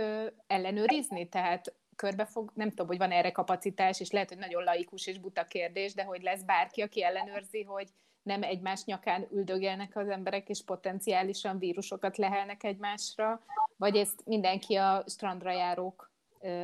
ellenőrizni? 0.46 1.28
Tehát 1.28 1.74
körbe 1.96 2.24
fog, 2.24 2.52
nem 2.54 2.68
tudom, 2.68 2.86
hogy 2.86 2.98
van 2.98 3.10
erre 3.10 3.32
kapacitás, 3.32 4.00
és 4.00 4.10
lehet, 4.10 4.28
hogy 4.28 4.38
nagyon 4.38 4.62
laikus 4.62 5.06
és 5.06 5.18
buta 5.18 5.44
kérdés, 5.44 5.94
de 5.94 6.04
hogy 6.04 6.22
lesz 6.22 6.42
bárki, 6.42 6.80
aki 6.80 7.02
ellenőrzi, 7.02 7.62
hogy 7.62 7.88
nem 8.22 8.42
egymás 8.42 8.84
nyakán 8.84 9.26
üldögelnek 9.32 9.96
az 9.96 10.08
emberek, 10.08 10.48
és 10.48 10.64
potenciálisan 10.64 11.58
vírusokat 11.58 12.16
lehelnek 12.16 12.64
egymásra, 12.64 13.40
vagy 13.76 13.96
ezt 13.96 14.22
mindenki 14.24 14.74
a 14.74 15.04
strandra 15.06 15.50
járók 15.50 16.12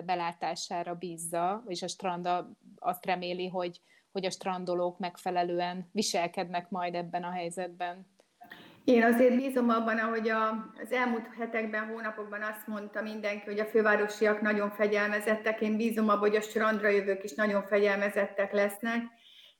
belátására 0.04 0.94
bízza, 0.94 1.64
és 1.66 1.82
a 1.82 1.88
stranda 1.88 2.50
azt 2.78 3.06
reméli, 3.06 3.48
hogy, 3.48 3.80
hogy 4.12 4.24
a 4.24 4.30
strandolók 4.30 4.98
megfelelően 4.98 5.88
viselkednek 5.92 6.70
majd 6.70 6.94
ebben 6.94 7.24
a 7.24 7.30
helyzetben. 7.30 8.06
Én 8.84 9.02
azért 9.02 9.36
bízom 9.36 9.68
abban, 9.68 9.98
ahogy 9.98 10.28
a, 10.28 10.48
az 10.82 10.92
elmúlt 10.92 11.26
hetekben, 11.38 11.86
hónapokban 11.86 12.42
azt 12.42 12.66
mondta 12.66 13.02
mindenki, 13.02 13.44
hogy 13.44 13.58
a 13.58 13.64
fővárosiak 13.64 14.40
nagyon 14.40 14.70
fegyelmezettek. 14.70 15.60
Én 15.60 15.76
bízom 15.76 16.08
abban, 16.08 16.18
hogy 16.18 16.36
a 16.36 16.40
strandra 16.40 16.88
jövők 16.88 17.24
is 17.24 17.34
nagyon 17.34 17.62
fegyelmezettek 17.62 18.52
lesznek. 18.52 19.02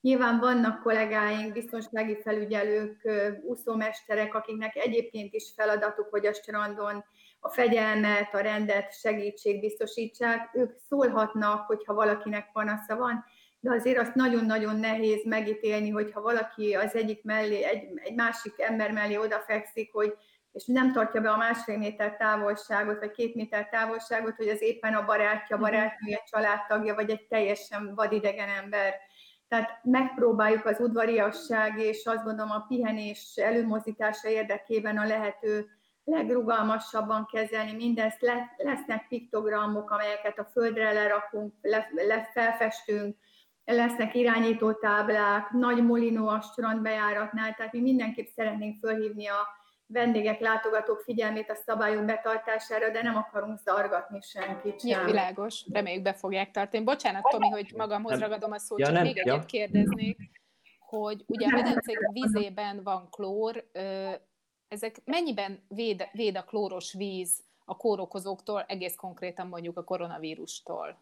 Nyilván 0.00 0.38
vannak 0.38 0.83
kollégáink, 0.83 1.52
biztonsági 1.52 2.18
felügyelők, 2.22 3.09
úszómesterek, 3.42 4.35
akiknek 4.35 4.76
egyébként 4.76 5.35
is 5.35 5.52
feladatuk, 5.56 6.09
hogy 6.11 6.26
a 6.26 6.33
strandon 6.33 7.04
a 7.40 7.48
fegyelmet, 7.48 8.35
a 8.35 8.38
rendet, 8.38 8.98
segítség 9.00 9.61
biztosítsák. 9.61 10.50
Ők 10.52 10.72
szólhatnak, 10.88 11.66
hogyha 11.66 11.94
valakinek 11.94 12.52
panasza 12.52 12.96
van, 12.96 13.24
de 13.60 13.70
azért 13.70 13.98
azt 13.98 14.14
nagyon-nagyon 14.14 14.76
nehéz 14.76 15.24
megítélni, 15.24 15.90
hogyha 15.90 16.20
valaki 16.20 16.74
az 16.74 16.94
egyik 16.94 17.24
mellé, 17.24 17.62
egy, 17.62 17.82
egy 17.94 18.14
másik 18.14 18.60
ember 18.60 18.92
mellé 18.92 19.16
odafekszik, 19.16 19.92
hogy 19.92 20.14
és 20.52 20.64
nem 20.66 20.92
tartja 20.92 21.20
be 21.20 21.30
a 21.30 21.36
másfél 21.36 21.78
méter 21.78 22.16
távolságot, 22.16 22.98
vagy 22.98 23.10
két 23.10 23.34
méter 23.34 23.68
távolságot, 23.68 24.36
hogy 24.36 24.48
az 24.48 24.62
éppen 24.62 24.94
a 24.94 25.04
barátja, 25.04 25.56
mhm. 25.56 25.64
barátnője, 25.64 26.22
családtagja, 26.30 26.94
vagy 26.94 27.10
egy 27.10 27.26
teljesen 27.26 27.94
vadidegen 27.94 28.48
ember. 28.48 28.94
Tehát 29.48 29.80
megpróbáljuk 29.82 30.64
az 30.64 30.80
udvariasság 30.80 31.78
és 31.78 32.04
azt 32.04 32.24
gondolom 32.24 32.50
a 32.50 32.64
pihenés 32.68 33.36
előmozdítása 33.36 34.28
érdekében 34.28 34.98
a 34.98 35.06
lehető 35.06 35.68
legrugalmasabban 36.04 37.28
kezelni 37.32 37.72
mindezt. 37.72 38.26
Lesznek 38.56 39.06
piktogramok, 39.08 39.90
amelyeket 39.90 40.38
a 40.38 40.48
földre 40.52 40.92
lerakunk, 40.92 41.54
le, 41.60 41.88
le 41.92 42.30
felfestünk, 42.32 43.16
lesznek 43.72 44.14
irányító 44.14 44.72
táblák, 44.72 45.50
nagy 45.50 45.85
molinó 45.85 46.28
a 46.28 46.40
strand 46.40 46.83
bejáratnál, 46.83 47.54
tehát 47.54 47.72
mi 47.72 47.80
mindenképp 47.80 48.26
szeretnénk 48.26 48.78
fölhívni 48.78 49.26
a 49.26 49.59
vendégek, 49.87 50.40
látogatók 50.40 51.00
figyelmét 51.00 51.50
a 51.50 51.54
szabályok 51.54 52.04
betartására, 52.04 52.90
de 52.90 53.02
nem 53.02 53.16
akarunk 53.16 53.59
zargatni 53.59 54.20
senkit 54.20 54.80
sem. 54.80 54.90
Ja, 54.90 55.04
világos. 55.04 55.64
Reméljük 55.72 56.02
be 56.02 56.12
fogják 56.12 56.50
tartani. 56.50 56.85
Bocsánat, 56.85 57.22
Tomi, 57.30 57.48
hogy 57.48 57.72
magamhoz 57.76 58.18
ragadom 58.18 58.52
a 58.52 58.59
szót, 58.59 58.78
ja, 58.78 58.87
csak 58.87 58.94
nem, 58.94 59.04
még 59.04 59.16
ja. 59.16 59.22
egyet 59.22 59.46
kérdeznék, 59.46 60.16
hogy 60.78 61.24
ugye 61.26 61.46
a 61.46 61.50
medencék 61.50 61.98
vízében 62.12 62.83
van 62.83 63.09
klór, 63.11 63.64
ezek 64.68 65.00
mennyiben 65.04 65.64
véd, 65.68 66.09
véd 66.12 66.37
a 66.37 66.44
klóros 66.44 66.92
víz 66.92 67.42
a 67.64 67.76
kórokozóktól, 67.76 68.64
egész 68.68 68.94
konkrétan 68.94 69.46
mondjuk 69.46 69.76
a 69.76 69.85
koronavírustól? 69.85 70.98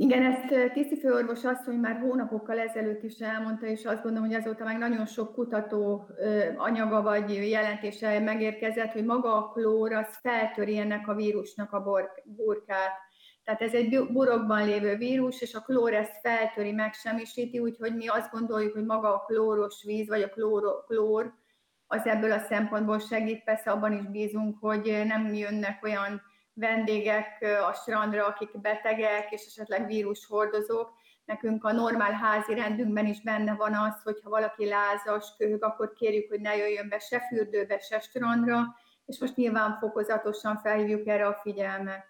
Igen, 0.00 0.22
ezt 0.22 0.72
Tiszi 0.72 0.98
főorvos 0.98 1.44
asszony 1.44 1.76
már 1.76 1.98
hónapokkal 2.00 2.58
ezelőtt 2.58 3.02
is 3.02 3.18
elmondta, 3.18 3.66
és 3.66 3.84
azt 3.84 4.02
gondolom, 4.02 4.28
hogy 4.28 4.36
azóta 4.36 4.64
meg 4.64 4.78
nagyon 4.78 5.06
sok 5.06 5.32
kutató 5.34 6.08
anyaga 6.56 7.02
vagy 7.02 7.48
jelentése 7.48 8.20
megérkezett, 8.20 8.92
hogy 8.92 9.04
maga 9.04 9.36
a 9.36 9.48
klór 9.52 9.92
az 9.92 10.18
feltöri 10.22 10.78
ennek 10.78 11.08
a 11.08 11.14
vírusnak 11.14 11.72
a 11.72 11.84
burkát. 12.24 12.90
Tehát 13.44 13.62
ez 13.62 13.72
egy 13.72 14.08
burokban 14.12 14.66
lévő 14.66 14.96
vírus, 14.96 15.40
és 15.40 15.54
a 15.54 15.60
klór 15.60 15.94
ezt 15.94 16.20
feltöri, 16.22 16.72
megsemmisíti, 16.72 17.58
úgyhogy 17.58 17.96
mi 17.96 18.06
azt 18.06 18.30
gondoljuk, 18.30 18.72
hogy 18.72 18.84
maga 18.84 19.14
a 19.14 19.24
klóros 19.26 19.82
víz, 19.84 20.08
vagy 20.08 20.22
a 20.22 20.28
klór, 20.28 20.84
klór 20.86 21.32
az 21.86 22.06
ebből 22.06 22.32
a 22.32 22.38
szempontból 22.38 22.98
segít. 22.98 23.44
Persze 23.44 23.70
abban 23.70 23.92
is 23.92 24.06
bízunk, 24.06 24.56
hogy 24.60 25.02
nem 25.06 25.34
jönnek 25.34 25.84
olyan 25.84 26.22
vendégek 26.58 27.46
a 27.68 27.72
strandra, 27.72 28.26
akik 28.26 28.60
betegek 28.60 29.30
és 29.30 29.46
esetleg 29.46 29.86
vírushordozók. 29.86 30.92
Nekünk 31.24 31.64
a 31.64 31.72
normál 31.72 32.12
házi 32.12 32.54
rendünkben 32.54 33.06
is 33.06 33.22
benne 33.22 33.54
van 33.54 33.74
az, 33.74 34.02
hogy 34.02 34.20
ha 34.22 34.30
valaki 34.30 34.68
lázas, 34.68 35.34
köhög, 35.36 35.64
akkor 35.64 35.92
kérjük, 35.92 36.28
hogy 36.28 36.40
ne 36.40 36.56
jöjjön 36.56 36.88
be 36.88 36.98
se 36.98 37.20
fürdőbe, 37.20 37.78
se 37.78 38.00
strandra, 38.00 38.76
és 39.06 39.18
most 39.20 39.36
nyilván 39.36 39.76
fokozatosan 39.80 40.56
felhívjuk 40.56 41.06
erre 41.06 41.26
a 41.26 41.34
figyelmet. 41.42 42.06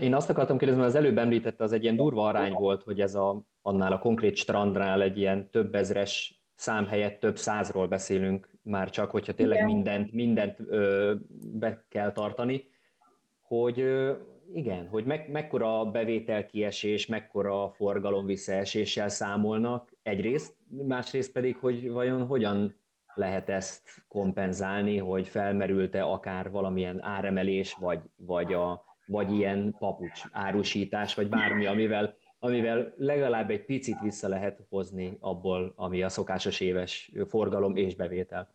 Én 0.00 0.14
azt 0.14 0.30
akartam 0.30 0.58
kérdezni, 0.58 0.82
mert 0.82 0.94
az 0.94 1.00
előbb 1.00 1.18
említette, 1.18 1.64
az 1.64 1.72
egy 1.72 1.82
ilyen 1.82 1.96
durva 1.96 2.26
arány 2.26 2.52
volt, 2.52 2.82
hogy 2.82 3.00
ez 3.00 3.14
a, 3.14 3.42
annál 3.62 3.92
a 3.92 3.98
konkrét 3.98 4.36
strandnál 4.36 5.02
egy 5.02 5.18
ilyen 5.18 5.50
több 5.50 5.74
ezres 5.74 6.42
szám 6.54 6.86
helyett 6.86 7.20
több 7.20 7.36
százról 7.36 7.86
beszélünk 7.86 8.50
már 8.62 8.90
csak, 8.90 9.10
hogyha 9.10 9.34
tényleg 9.34 9.56
Igen. 9.56 9.70
mindent, 9.70 10.12
mindent 10.12 10.60
ö, 10.66 11.14
be 11.52 11.86
kell 11.88 12.12
tartani 12.12 12.72
hogy 13.60 13.84
igen, 14.52 14.88
hogy 14.88 15.04
me, 15.04 15.24
mekkora 15.28 15.84
bevételkiesés, 15.84 17.06
mekkora 17.06 17.70
forgalom 17.70 18.26
visszaeséssel 18.26 19.08
számolnak 19.08 19.92
egyrészt, 20.02 20.56
másrészt 20.68 21.32
pedig, 21.32 21.56
hogy 21.56 21.90
vajon 21.90 22.26
hogyan 22.26 22.74
lehet 23.14 23.48
ezt 23.48 24.04
kompenzálni, 24.08 24.98
hogy 24.98 25.28
felmerült-e 25.28 26.04
akár 26.04 26.50
valamilyen 26.50 27.02
áremelés, 27.02 27.74
vagy, 27.74 28.00
vagy, 28.16 28.52
a, 28.52 28.84
vagy 29.06 29.32
ilyen 29.32 29.74
papucs 29.78 30.22
árusítás, 30.32 31.14
vagy 31.14 31.28
bármi, 31.28 31.66
amivel, 31.66 32.14
amivel 32.38 32.94
legalább 32.96 33.50
egy 33.50 33.64
picit 33.64 34.00
vissza 34.00 34.28
lehet 34.28 34.66
hozni 34.68 35.16
abból, 35.20 35.72
ami 35.76 36.02
a 36.02 36.08
szokásos 36.08 36.60
éves 36.60 37.12
forgalom 37.28 37.76
és 37.76 37.94
bevétel. 37.94 38.54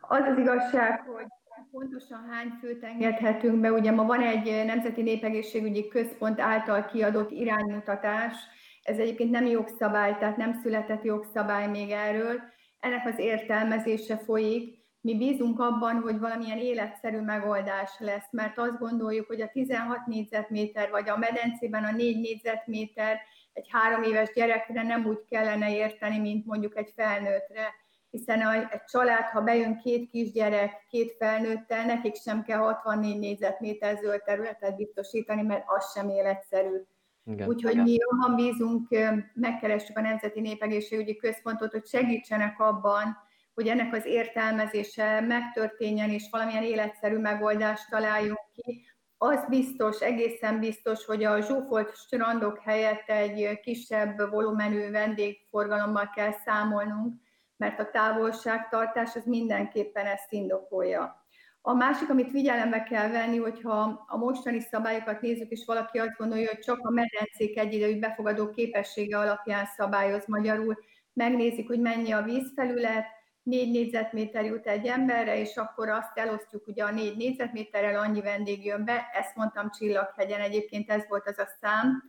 Az 0.00 0.24
az 0.30 0.38
igazság, 0.38 1.00
hogy 1.00 1.26
pontosan 1.70 2.28
hány 2.30 2.48
főt 2.60 2.84
engedhetünk 2.84 3.60
be? 3.60 3.72
Ugye 3.72 3.90
ma 3.90 4.04
van 4.04 4.20
egy 4.20 4.64
Nemzeti 4.64 5.02
Népegészségügyi 5.02 5.88
Központ 5.88 6.40
által 6.40 6.84
kiadott 6.84 7.30
iránymutatás, 7.30 8.34
ez 8.82 8.98
egyébként 8.98 9.30
nem 9.30 9.46
jogszabály, 9.46 10.16
tehát 10.18 10.36
nem 10.36 10.52
született 10.62 11.04
jogszabály 11.04 11.68
még 11.68 11.90
erről. 11.90 12.40
Ennek 12.80 13.06
az 13.06 13.18
értelmezése 13.18 14.16
folyik. 14.16 14.78
Mi 15.00 15.16
bízunk 15.16 15.60
abban, 15.60 16.00
hogy 16.00 16.18
valamilyen 16.18 16.58
életszerű 16.58 17.20
megoldás 17.20 17.90
lesz, 17.98 18.32
mert 18.32 18.58
azt 18.58 18.78
gondoljuk, 18.78 19.26
hogy 19.26 19.40
a 19.40 19.50
16 19.52 20.06
négyzetméter, 20.06 20.90
vagy 20.90 21.08
a 21.08 21.16
medencében 21.16 21.84
a 21.84 21.90
4 21.90 22.20
négyzetméter 22.20 23.18
egy 23.52 23.66
három 23.70 24.02
éves 24.02 24.32
gyerekre 24.32 24.82
nem 24.82 25.06
úgy 25.06 25.24
kellene 25.28 25.74
érteni, 25.74 26.18
mint 26.18 26.46
mondjuk 26.46 26.76
egy 26.76 26.92
felnőttre 26.96 27.74
hiszen 28.18 28.68
egy 28.70 28.84
család, 28.84 29.24
ha 29.24 29.40
bejön 29.40 29.76
két 29.76 30.10
kisgyerek, 30.10 30.86
két 30.88 31.14
felnőttel, 31.18 31.84
nekik 31.84 32.14
sem 32.16 32.42
kell 32.42 32.58
64 32.58 33.18
négyzetméter 33.18 33.98
zöld 34.02 34.22
területet 34.22 34.76
biztosítani, 34.76 35.42
mert 35.42 35.64
az 35.66 35.92
sem 35.92 36.08
életszerű. 36.08 36.76
Úgyhogy 37.46 37.82
mi 37.82 37.92
jobban 37.92 38.34
bízunk, 38.36 38.88
megkeressük 39.34 39.98
a 39.98 40.00
Nemzeti 40.00 40.40
Népegészségügyi 40.40 41.16
Központot, 41.16 41.72
hogy 41.72 41.86
segítsenek 41.86 42.60
abban, 42.60 43.16
hogy 43.54 43.68
ennek 43.68 43.94
az 43.94 44.06
értelmezése 44.06 45.20
megtörténjen, 45.20 46.10
és 46.10 46.28
valamilyen 46.30 46.62
életszerű 46.62 47.16
megoldást 47.16 47.90
találjunk 47.90 48.40
ki. 48.54 48.86
Az 49.16 49.44
biztos, 49.48 50.00
egészen 50.00 50.58
biztos, 50.58 51.04
hogy 51.04 51.24
a 51.24 51.40
zsúfolt 51.40 51.96
strandok 51.96 52.58
helyett 52.58 53.08
egy 53.08 53.60
kisebb 53.60 54.30
volumenű 54.30 54.90
vendégforgalommal 54.90 56.10
kell 56.14 56.32
számolnunk, 56.44 57.14
mert 57.58 57.80
a 57.80 57.90
távolságtartás 57.90 59.16
az 59.16 59.24
mindenképpen 59.24 60.06
ezt 60.06 60.32
indokolja. 60.32 61.26
A 61.60 61.74
másik, 61.74 62.10
amit 62.10 62.30
figyelembe 62.30 62.82
kell 62.82 63.08
venni, 63.08 63.36
hogyha 63.36 64.04
a 64.06 64.16
mostani 64.16 64.60
szabályokat 64.60 65.20
nézzük, 65.20 65.50
és 65.50 65.64
valaki 65.66 65.98
azt 65.98 66.16
gondolja, 66.16 66.48
hogy 66.50 66.58
csak 66.58 66.78
a 66.78 66.90
medencék 66.90 67.58
egyidejű 67.58 67.98
befogadó 67.98 68.50
képessége 68.50 69.18
alapján 69.18 69.66
szabályoz 69.76 70.26
magyarul, 70.26 70.78
megnézik, 71.12 71.66
hogy 71.66 71.80
mennyi 71.80 72.12
a 72.12 72.22
vízfelület, 72.22 73.06
négy 73.42 73.70
négyzetméter 73.70 74.44
jut 74.44 74.66
egy 74.66 74.86
emberre, 74.86 75.38
és 75.38 75.56
akkor 75.56 75.88
azt 75.88 76.18
elosztjuk, 76.18 76.66
ugye 76.66 76.84
a 76.84 76.90
négy 76.90 77.16
négyzetméterrel 77.16 77.98
annyi 77.98 78.20
vendég 78.20 78.64
jön 78.64 78.84
be, 78.84 79.08
ezt 79.12 79.36
mondtam 79.36 79.70
Csillaghegyen, 79.70 80.40
egyébként 80.40 80.90
ez 80.90 81.02
volt 81.08 81.28
az 81.28 81.38
a 81.38 81.48
szám, 81.60 82.02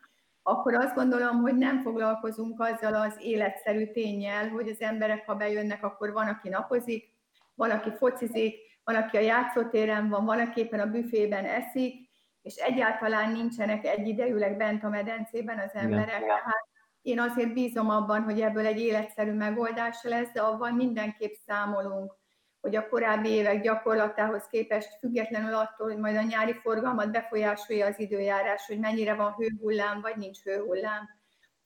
akkor 0.49 0.73
azt 0.73 0.95
gondolom, 0.95 1.41
hogy 1.41 1.55
nem 1.55 1.81
foglalkozunk 1.81 2.59
azzal 2.59 2.95
az 2.95 3.15
életszerű 3.19 3.91
tényel, 3.91 4.49
hogy 4.49 4.69
az 4.69 4.81
emberek, 4.81 5.25
ha 5.25 5.35
bejönnek, 5.35 5.83
akkor 5.83 6.11
van, 6.11 6.27
aki 6.27 6.49
napozik, 6.49 7.13
van, 7.55 7.69
aki 7.69 7.91
focizik, 7.97 8.55
van, 8.83 8.95
aki 8.95 9.17
a 9.17 9.19
játszótéren 9.19 10.09
van, 10.09 10.25
van, 10.25 10.39
aki 10.39 10.61
éppen 10.61 10.79
a 10.79 10.85
büfében 10.85 11.45
eszik, 11.45 12.09
és 12.41 12.55
egyáltalán 12.55 13.31
nincsenek 13.31 13.85
egyidejűleg 13.85 14.57
bent 14.57 14.83
a 14.83 14.89
medencében 14.89 15.59
az 15.59 15.71
emberek. 15.73 16.31
Hát 16.31 16.67
én 17.01 17.19
azért 17.19 17.53
bízom 17.53 17.89
abban, 17.89 18.23
hogy 18.23 18.41
ebből 18.41 18.65
egy 18.65 18.79
életszerű 18.79 19.31
megoldás 19.31 20.03
lesz, 20.03 20.31
de 20.31 20.41
avval 20.41 20.71
mindenképp 20.71 21.33
számolunk, 21.45 22.15
hogy 22.61 22.75
a 22.75 22.87
korábbi 22.87 23.29
évek 23.29 23.61
gyakorlatához 23.61 24.47
képest 24.47 24.97
függetlenül 24.99 25.53
attól, 25.53 25.87
hogy 25.87 25.97
majd 25.97 26.15
a 26.15 26.21
nyári 26.21 26.53
forgalmat 26.53 27.11
befolyásolja 27.11 27.85
az 27.85 27.99
időjárás, 27.99 28.65
hogy 28.65 28.79
mennyire 28.79 29.13
van 29.13 29.33
hőhullám, 29.33 30.01
vagy 30.01 30.17
nincs 30.17 30.41
hőhullám, 30.41 31.09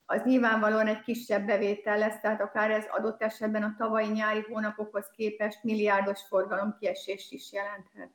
az 0.06 0.22
nyilvánvalóan 0.24 0.88
egy 0.88 1.02
kisebb 1.02 1.46
bevétel 1.46 1.98
lesz, 1.98 2.20
tehát 2.20 2.42
akár 2.42 2.72
ez 2.72 2.86
adott 2.90 3.22
esetben 3.22 3.64
a 3.64 3.76
tavalyi 3.78 4.12
nyári 4.12 4.42
hónapokhoz 4.42 5.12
képest 5.16 5.64
milliárdos 5.64 6.22
forgalom 6.22 6.76
kiesést 6.80 7.32
is 7.32 7.52
jelenthet. 7.52 8.12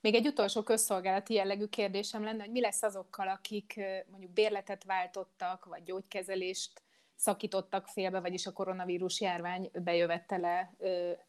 Még 0.00 0.14
egy 0.14 0.26
utolsó 0.26 0.62
közszolgálati 0.62 1.34
jellegű 1.34 1.66
kérdésem 1.66 2.24
lenne, 2.24 2.42
hogy 2.42 2.52
mi 2.52 2.60
lesz 2.60 2.82
azokkal, 2.82 3.28
akik 3.28 3.80
mondjuk 4.10 4.32
bérletet 4.32 4.84
váltottak, 4.84 5.64
vagy 5.64 5.82
gyógykezelést 5.82 6.82
szakítottak 7.18 7.86
félbe, 7.86 8.20
vagyis 8.20 8.46
a 8.46 8.52
koronavírus 8.52 9.20
járvány 9.20 9.70
bejövetele 9.72 10.72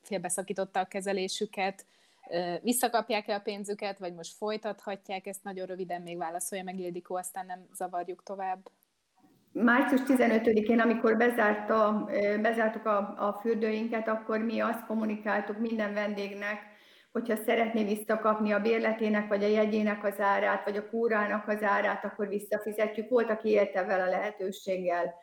félbeszakította 0.02 0.80
a 0.80 0.86
kezelésüket, 0.86 1.86
visszakapják-e 2.62 3.36
a 3.36 3.40
pénzüket, 3.40 4.00
vagy 4.00 4.14
most 4.14 4.36
folytathatják, 4.36 5.26
ezt 5.28 5.44
nagyon 5.44 5.66
röviden 5.66 6.02
még 6.02 6.18
válaszolja 6.18 6.64
meg 6.64 6.80
Ildikó, 6.80 7.16
aztán 7.16 7.46
nem 7.46 7.66
zavarjuk 7.74 8.24
tovább. 8.24 8.70
Március 9.52 10.02
15-én, 10.08 10.80
amikor 10.80 11.18
bezárt 11.18 11.70
a, 11.70 12.10
bezártuk 12.42 12.86
a, 12.86 12.98
a 12.98 13.40
fürdőinket, 13.42 14.08
akkor 14.08 14.40
mi 14.40 14.60
azt 14.60 14.86
kommunikáltuk 14.86 15.58
minden 15.58 15.94
vendégnek, 15.94 16.60
hogyha 17.12 17.36
szeretné 17.36 17.84
visszakapni 17.84 18.52
a 18.52 18.60
bérletének, 18.60 19.28
vagy 19.28 19.44
a 19.44 19.48
jegyének 19.48 20.04
az 20.04 20.20
árát, 20.20 20.64
vagy 20.66 20.78
a 20.78 20.90
kúrának 20.90 21.48
az 21.48 21.64
árát, 21.64 22.06
akkor 22.06 22.28
visszafizetjük. 22.28 23.10
Volt, 23.10 23.30
aki 23.30 23.50
élte 23.50 23.84
vele 23.84 24.04
a 24.04 24.10
lehetőséggel 24.10 25.14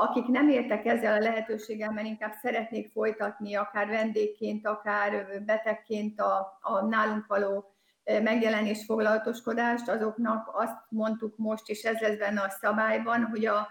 akik 0.00 0.26
nem 0.26 0.48
értek 0.48 0.86
ezzel 0.86 1.12
a 1.12 1.22
lehetőséggel, 1.22 1.92
mert 1.92 2.06
inkább 2.06 2.32
szeretnék 2.42 2.90
folytatni, 2.92 3.54
akár 3.54 3.88
vendégként, 3.88 4.66
akár 4.66 5.42
betegként 5.46 6.20
a, 6.20 6.58
a 6.60 6.86
nálunk 6.86 7.26
való 7.26 7.74
megjelenés 8.04 8.84
foglalatoskodást, 8.84 9.88
azoknak 9.88 10.50
azt 10.52 10.76
mondtuk 10.88 11.36
most, 11.36 11.68
és 11.68 11.82
ez 11.82 12.00
lesz 12.00 12.16
benne 12.16 12.40
a 12.40 12.56
szabályban, 12.60 13.24
hogy 13.24 13.46
a, 13.46 13.68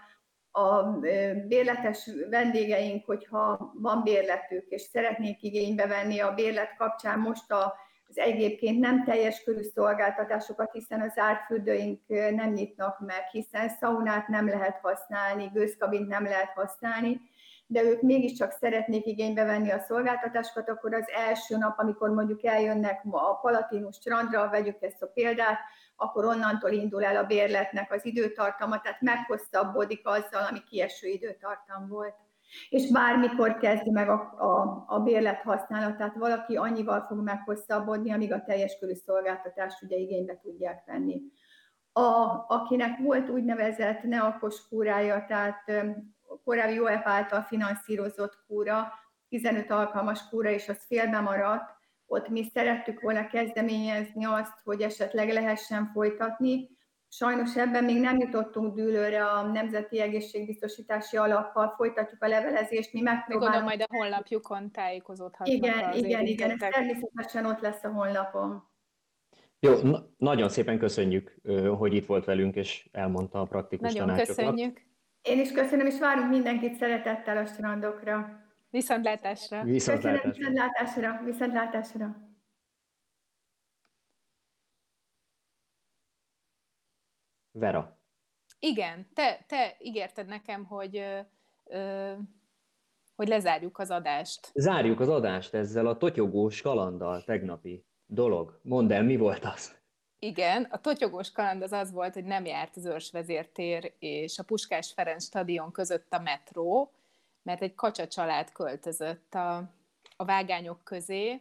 a 0.50 0.82
bérletes 1.46 2.10
vendégeink, 2.30 3.06
hogyha 3.06 3.72
van 3.74 4.02
bérletük, 4.02 4.66
és 4.68 4.82
szeretnék 4.82 5.42
igénybe 5.42 5.86
venni 5.86 6.20
a 6.20 6.34
bérlet 6.34 6.76
kapcsán 6.76 7.18
most 7.18 7.50
a 7.50 7.74
az 8.10 8.18
egyébként 8.18 8.78
nem 8.78 9.04
teljes 9.04 9.42
körű 9.42 9.62
szolgáltatásokat, 9.62 10.72
hiszen 10.72 11.00
az 11.00 11.18
árfürdőink 11.18 12.00
nem 12.08 12.52
nyitnak 12.52 13.00
meg, 13.00 13.28
hiszen 13.32 13.68
szaunát 13.68 14.28
nem 14.28 14.48
lehet 14.48 14.78
használni, 14.82 15.50
gőzkabint 15.52 16.08
nem 16.08 16.24
lehet 16.24 16.52
használni, 16.54 17.20
de 17.66 17.82
ők 17.82 18.02
mégiscsak 18.02 18.52
szeretnék 18.52 19.06
igénybe 19.06 19.44
venni 19.44 19.70
a 19.70 19.78
szolgáltatásokat, 19.78 20.68
akkor 20.68 20.94
az 20.94 21.08
első 21.08 21.56
nap, 21.56 21.78
amikor 21.78 22.10
mondjuk 22.10 22.44
eljönnek 22.44 23.00
a 23.10 23.34
Palatinus 23.34 23.96
strandra, 23.96 24.50
vegyük 24.50 24.82
ezt 24.82 25.02
a 25.02 25.06
példát, 25.06 25.58
akkor 25.96 26.24
onnantól 26.24 26.70
indul 26.70 27.04
el 27.04 27.16
a 27.16 27.24
bérletnek 27.26 27.92
az 27.92 28.04
időtartama, 28.04 28.80
tehát 28.80 29.00
meghosszabbodik 29.00 30.06
azzal, 30.06 30.46
ami 30.50 30.58
kieső 30.70 31.08
időtartam 31.08 31.88
volt. 31.88 32.14
És 32.68 32.90
bármikor 32.90 33.56
kezdi 33.56 33.90
meg 33.90 34.08
a, 34.08 34.34
a, 34.38 34.84
a 34.86 35.00
bérlet 35.00 35.42
használatát, 35.42 36.14
valaki 36.14 36.56
annyival 36.56 37.00
fog 37.00 37.22
meghosszabbodni, 37.22 38.12
amíg 38.12 38.32
a 38.32 38.42
teljes 38.42 38.78
körű 38.78 38.94
szolgáltatást 38.94 39.82
ugye 39.82 39.96
igénybe 39.96 40.38
tudják 40.42 40.84
venni. 40.86 41.22
A, 41.92 42.44
akinek 42.48 42.98
volt 42.98 43.28
úgynevezett 43.28 44.02
neakos 44.02 44.68
kúrája, 44.68 45.24
tehát 45.28 45.72
korábbi 46.44 46.80
OEP 46.80 47.06
által 47.06 47.42
finanszírozott 47.42 48.44
kúra, 48.46 48.92
15 49.28 49.70
alkalmas 49.70 50.28
kúra, 50.28 50.50
és 50.50 50.68
az 50.68 50.84
félbe 50.86 51.20
maradt, 51.20 51.78
ott 52.06 52.28
mi 52.28 52.50
szerettük 52.54 53.00
volna 53.00 53.26
kezdeményezni 53.26 54.24
azt, 54.24 54.60
hogy 54.64 54.80
esetleg 54.82 55.32
lehessen 55.32 55.90
folytatni. 55.92 56.68
Sajnos 57.12 57.56
ebben 57.56 57.84
még 57.84 58.00
nem 58.00 58.18
jutottunk 58.18 58.74
dűlőre 58.74 59.24
a 59.24 59.42
Nemzeti 59.42 60.00
Egészségbiztosítási 60.00 61.16
Alappal, 61.16 61.74
folytatjuk 61.76 62.22
a 62.22 62.28
levelezést, 62.28 62.92
mi 62.92 63.00
megpróbálunk. 63.00 63.40
Gondolom 63.52 63.64
majd 63.64 63.80
a 63.80 63.96
honlapjukon 63.96 64.70
tájékozódhatnak. 64.70 65.56
Igen, 65.56 65.92
igen, 65.92 66.26
igen, 66.26 66.50
ez 66.50 66.58
természetesen 66.58 67.46
ott 67.46 67.60
lesz 67.60 67.84
a 67.84 67.88
honlapon. 67.88 68.68
Jó, 69.60 69.72
na- 69.82 70.06
nagyon 70.16 70.48
szépen 70.48 70.78
köszönjük, 70.78 71.34
hogy 71.78 71.94
itt 71.94 72.06
volt 72.06 72.24
velünk, 72.24 72.54
és 72.54 72.88
elmondta 72.92 73.40
a 73.40 73.44
praktikus 73.44 73.92
nagyon 73.92 74.06
tanácsokat. 74.08 74.36
köszönjük. 74.36 74.82
Én 75.22 75.40
is 75.40 75.52
köszönöm, 75.52 75.86
és 75.86 75.98
várunk 75.98 76.30
mindenkit 76.30 76.74
szeretettel 76.74 77.36
a 77.36 77.44
strandokra. 77.46 78.40
Viszontlátásra. 78.70 79.62
Viszontlátásra. 79.62 80.30
Viszontlátásra. 80.30 81.20
Viszontlátásra. 81.24 82.16
Vera. 87.52 87.98
Igen, 88.58 89.08
te, 89.14 89.44
te 89.46 89.76
ígérted 89.78 90.26
nekem, 90.26 90.64
hogy, 90.64 90.96
ö, 90.96 91.20
ö, 91.64 92.12
hogy 93.14 93.28
lezárjuk 93.28 93.78
az 93.78 93.90
adást. 93.90 94.50
Zárjuk 94.54 95.00
az 95.00 95.08
adást 95.08 95.54
ezzel 95.54 95.86
a 95.86 95.96
totyogós 95.96 96.60
kalanddal 96.60 97.24
tegnapi 97.24 97.84
dolog. 98.06 98.60
Mondd 98.62 98.92
el, 98.92 99.02
mi 99.02 99.16
volt 99.16 99.44
az? 99.44 99.78
Igen, 100.18 100.62
a 100.70 100.80
totyogós 100.80 101.32
kaland 101.32 101.62
az 101.62 101.72
az 101.72 101.92
volt, 101.92 102.14
hogy 102.14 102.24
nem 102.24 102.44
járt 102.44 102.76
az 102.76 102.84
Őrsvezértér 102.84 103.94
és 103.98 104.38
a 104.38 104.42
Puskás 104.42 104.92
Ferenc 104.92 105.24
stadion 105.24 105.72
között 105.72 106.12
a 106.12 106.20
metró, 106.20 106.92
mert 107.42 107.62
egy 107.62 107.74
kacsa 107.74 108.06
család 108.06 108.52
költözött 108.52 109.34
a, 109.34 109.56
a 110.16 110.24
vágányok 110.24 110.84
közé, 110.84 111.40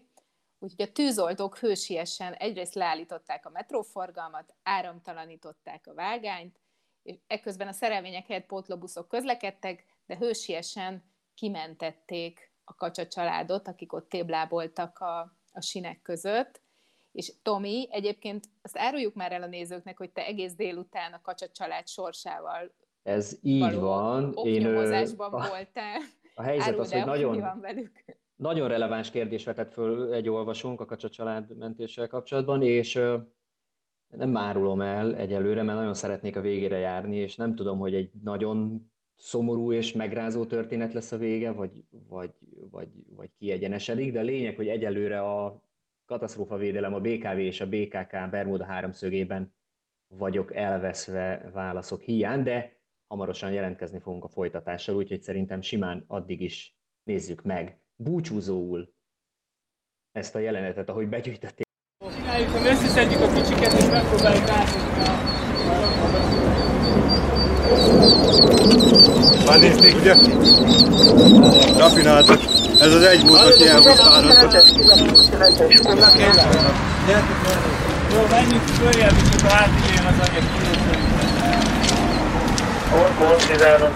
úgyhogy 0.59 0.85
a 0.85 0.91
tűzoltók 0.91 1.57
hősiesen 1.57 2.33
egyrészt 2.33 2.73
leállították 2.73 3.45
a 3.45 3.49
metróforgalmat, 3.49 4.55
áramtalanították 4.63 5.87
a 5.87 5.93
vágányt, 5.93 6.59
és 7.03 7.15
ekközben 7.27 7.67
a 7.67 7.71
szerelvények 7.71 8.27
helyett 8.27 8.45
pótlóbuszok 8.45 9.07
közlekedtek, 9.07 9.85
de 10.05 10.17
hősiesen 10.17 11.03
kimentették 11.33 12.51
a 12.63 12.75
kacsa 12.75 13.07
családot, 13.07 13.67
akik 13.67 13.93
ott 13.93 14.09
tébláboltak 14.09 14.99
a, 14.99 15.19
a 15.51 15.61
sinek 15.61 16.01
között, 16.01 16.61
és 17.11 17.33
Tomi, 17.41 17.87
egyébként 17.91 18.45
azt 18.61 18.77
áruljuk 18.77 19.13
már 19.13 19.31
el 19.31 19.43
a 19.43 19.47
nézőknek, 19.47 19.97
hogy 19.97 20.11
te 20.11 20.25
egész 20.25 20.53
délután 20.53 21.13
a 21.13 21.21
kacsa 21.21 21.49
család 21.49 21.87
sorsával 21.87 22.73
Ez 23.03 23.37
így 23.41 23.75
van. 23.75 24.33
Én 24.43 24.73
voltál. 25.49 25.99
A 26.35 26.41
helyzet 26.41 26.67
Áruld 26.67 26.79
az, 26.79 26.91
hogy 26.91 27.05
nagyon, 27.05 27.39
van 27.39 27.59
velük. 27.59 28.03
Nagyon 28.39 28.67
releváns 28.67 29.12
kérdés 29.12 29.43
vetett 29.43 29.73
föl 29.73 30.13
egy 30.13 30.30
olvasónk 30.30 30.82
a 30.82 30.86
kacsa 30.86 31.10
család 31.10 31.58
mentéssel 31.58 32.08
kapcsolatban, 32.08 32.62
és 32.62 33.02
nem 34.08 34.38
árulom 34.38 34.82
el 34.82 35.15
egyelőre, 35.15 35.63
mert 35.63 35.78
nagyon 35.78 35.93
szeretnék 35.93 36.36
a 36.36 36.41
végére 36.41 36.78
járni, 36.78 37.15
és 37.15 37.36
nem 37.36 37.56
tudom, 37.56 37.80
hogy 37.80 37.95
egy 37.95 38.12
nagyon 38.23 38.89
szomorú 39.15 39.71
és 39.71 39.93
megrázó 39.93 40.45
történet 40.45 40.93
lesz 40.93 41.12
a 41.12 41.17
vége, 41.17 41.52
vagy, 41.52 41.84
vagy, 41.89 42.34
vagy, 42.71 42.89
vagy 43.15 43.30
kiegyenesedik, 43.38 44.12
de 44.12 44.19
a 44.19 44.23
lényeg, 44.23 44.56
hogy 44.56 44.67
egyelőre 44.67 45.21
a 45.21 45.63
katasztrófavédelem 46.06 46.93
a 46.93 46.99
BKV 46.99 47.38
és 47.38 47.62
a 47.62 47.69
BKK 47.69 48.30
Bermuda 48.32 48.65
háromszögében 48.65 49.54
vagyok 50.08 50.56
elveszve 50.56 51.49
válaszok 51.54 52.02
hiány, 52.02 52.43
de 52.43 52.78
hamarosan 53.08 53.52
jelentkezni 53.52 53.99
fogunk 53.99 54.23
a 54.23 54.30
folytatással, 54.30 54.95
úgyhogy 54.95 55.21
szerintem 55.21 55.62
simán 55.62 56.04
addig 56.08 56.41
is 56.41 56.78
nézzük 57.04 57.41
meg 57.41 57.80
búcsúzóul 58.03 58.93
ezt 60.12 60.35
a 60.35 60.39
jelenetet, 60.39 60.89
ahogy 60.89 61.07
begyűjtötték. 61.07 61.65
Csináljuk, 62.15 62.49
hogy 62.49 62.67
összeszedjük 62.67 63.21
a 63.21 63.27
kicsiket, 63.33 63.73
és 63.73 63.85
megpróbáljuk 63.85 64.49
átadni 64.49 65.03
a 65.05 65.17
Már 69.45 69.59
nézték, 69.59 69.95
ugye? 69.95 70.13
Rafináltak. 71.77 72.39
Ez 72.79 72.93
az 72.93 73.03
egy 73.03 73.27
volt, 73.27 73.41
aki 73.41 73.67
el 73.67 73.81
volt. 73.81 73.97
Jó, 78.13 78.25
menjünk 78.29 78.67
följebb, 78.67 79.15
és 79.23 79.29
akkor 79.38 79.51
átigéljön 79.51 80.05
az 80.05 80.29
anyag 80.29 81.18
Hol, 82.89 83.10
hol, 83.10 83.36
13 83.36 83.91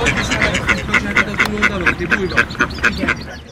Ott 0.00 0.18
is 0.18 0.28
meg 1.02 1.16
a 1.16 1.44
túloldalon, 1.44 1.96
ti 1.96 2.06
bújva? 2.06 2.40
Igen. 2.88 3.42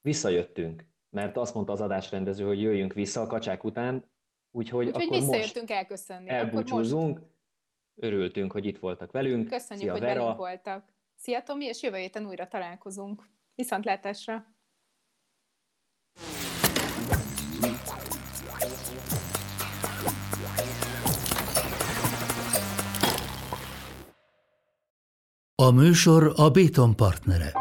Visszajöttünk 0.00 0.88
mert 1.10 1.36
azt 1.36 1.54
mondta 1.54 1.72
az 1.72 1.80
adásrendező, 1.80 2.46
hogy 2.46 2.60
jöjjünk 2.60 2.92
vissza 2.92 3.20
a 3.20 3.26
kacsák 3.26 3.64
után, 3.64 4.10
úgyhogy, 4.50 4.86
úgyhogy 4.86 5.02
akkor 5.02 5.18
visszajöttünk 5.18 5.68
most 5.68 5.80
elköszönni. 5.80 6.28
Elbúcsúzunk, 6.28 7.18
most... 7.18 7.30
örültünk, 7.94 8.52
hogy 8.52 8.64
itt 8.64 8.78
voltak 8.78 9.12
velünk. 9.12 9.48
Köszönjük, 9.48 9.84
Szia, 9.84 9.92
hogy 9.92 10.00
Vera. 10.00 10.20
velünk 10.20 10.36
voltak. 10.36 10.84
Szia 11.14 11.42
Tomi, 11.42 11.64
és 11.64 11.82
jövő 11.82 11.96
héten 11.96 12.26
újra 12.26 12.48
találkozunk. 12.48 13.28
Viszontlátásra! 13.58 14.46
A 25.54 25.70
műsor 25.70 26.32
a 26.36 26.50
Béton 26.50 26.96
partnere. 26.96 27.52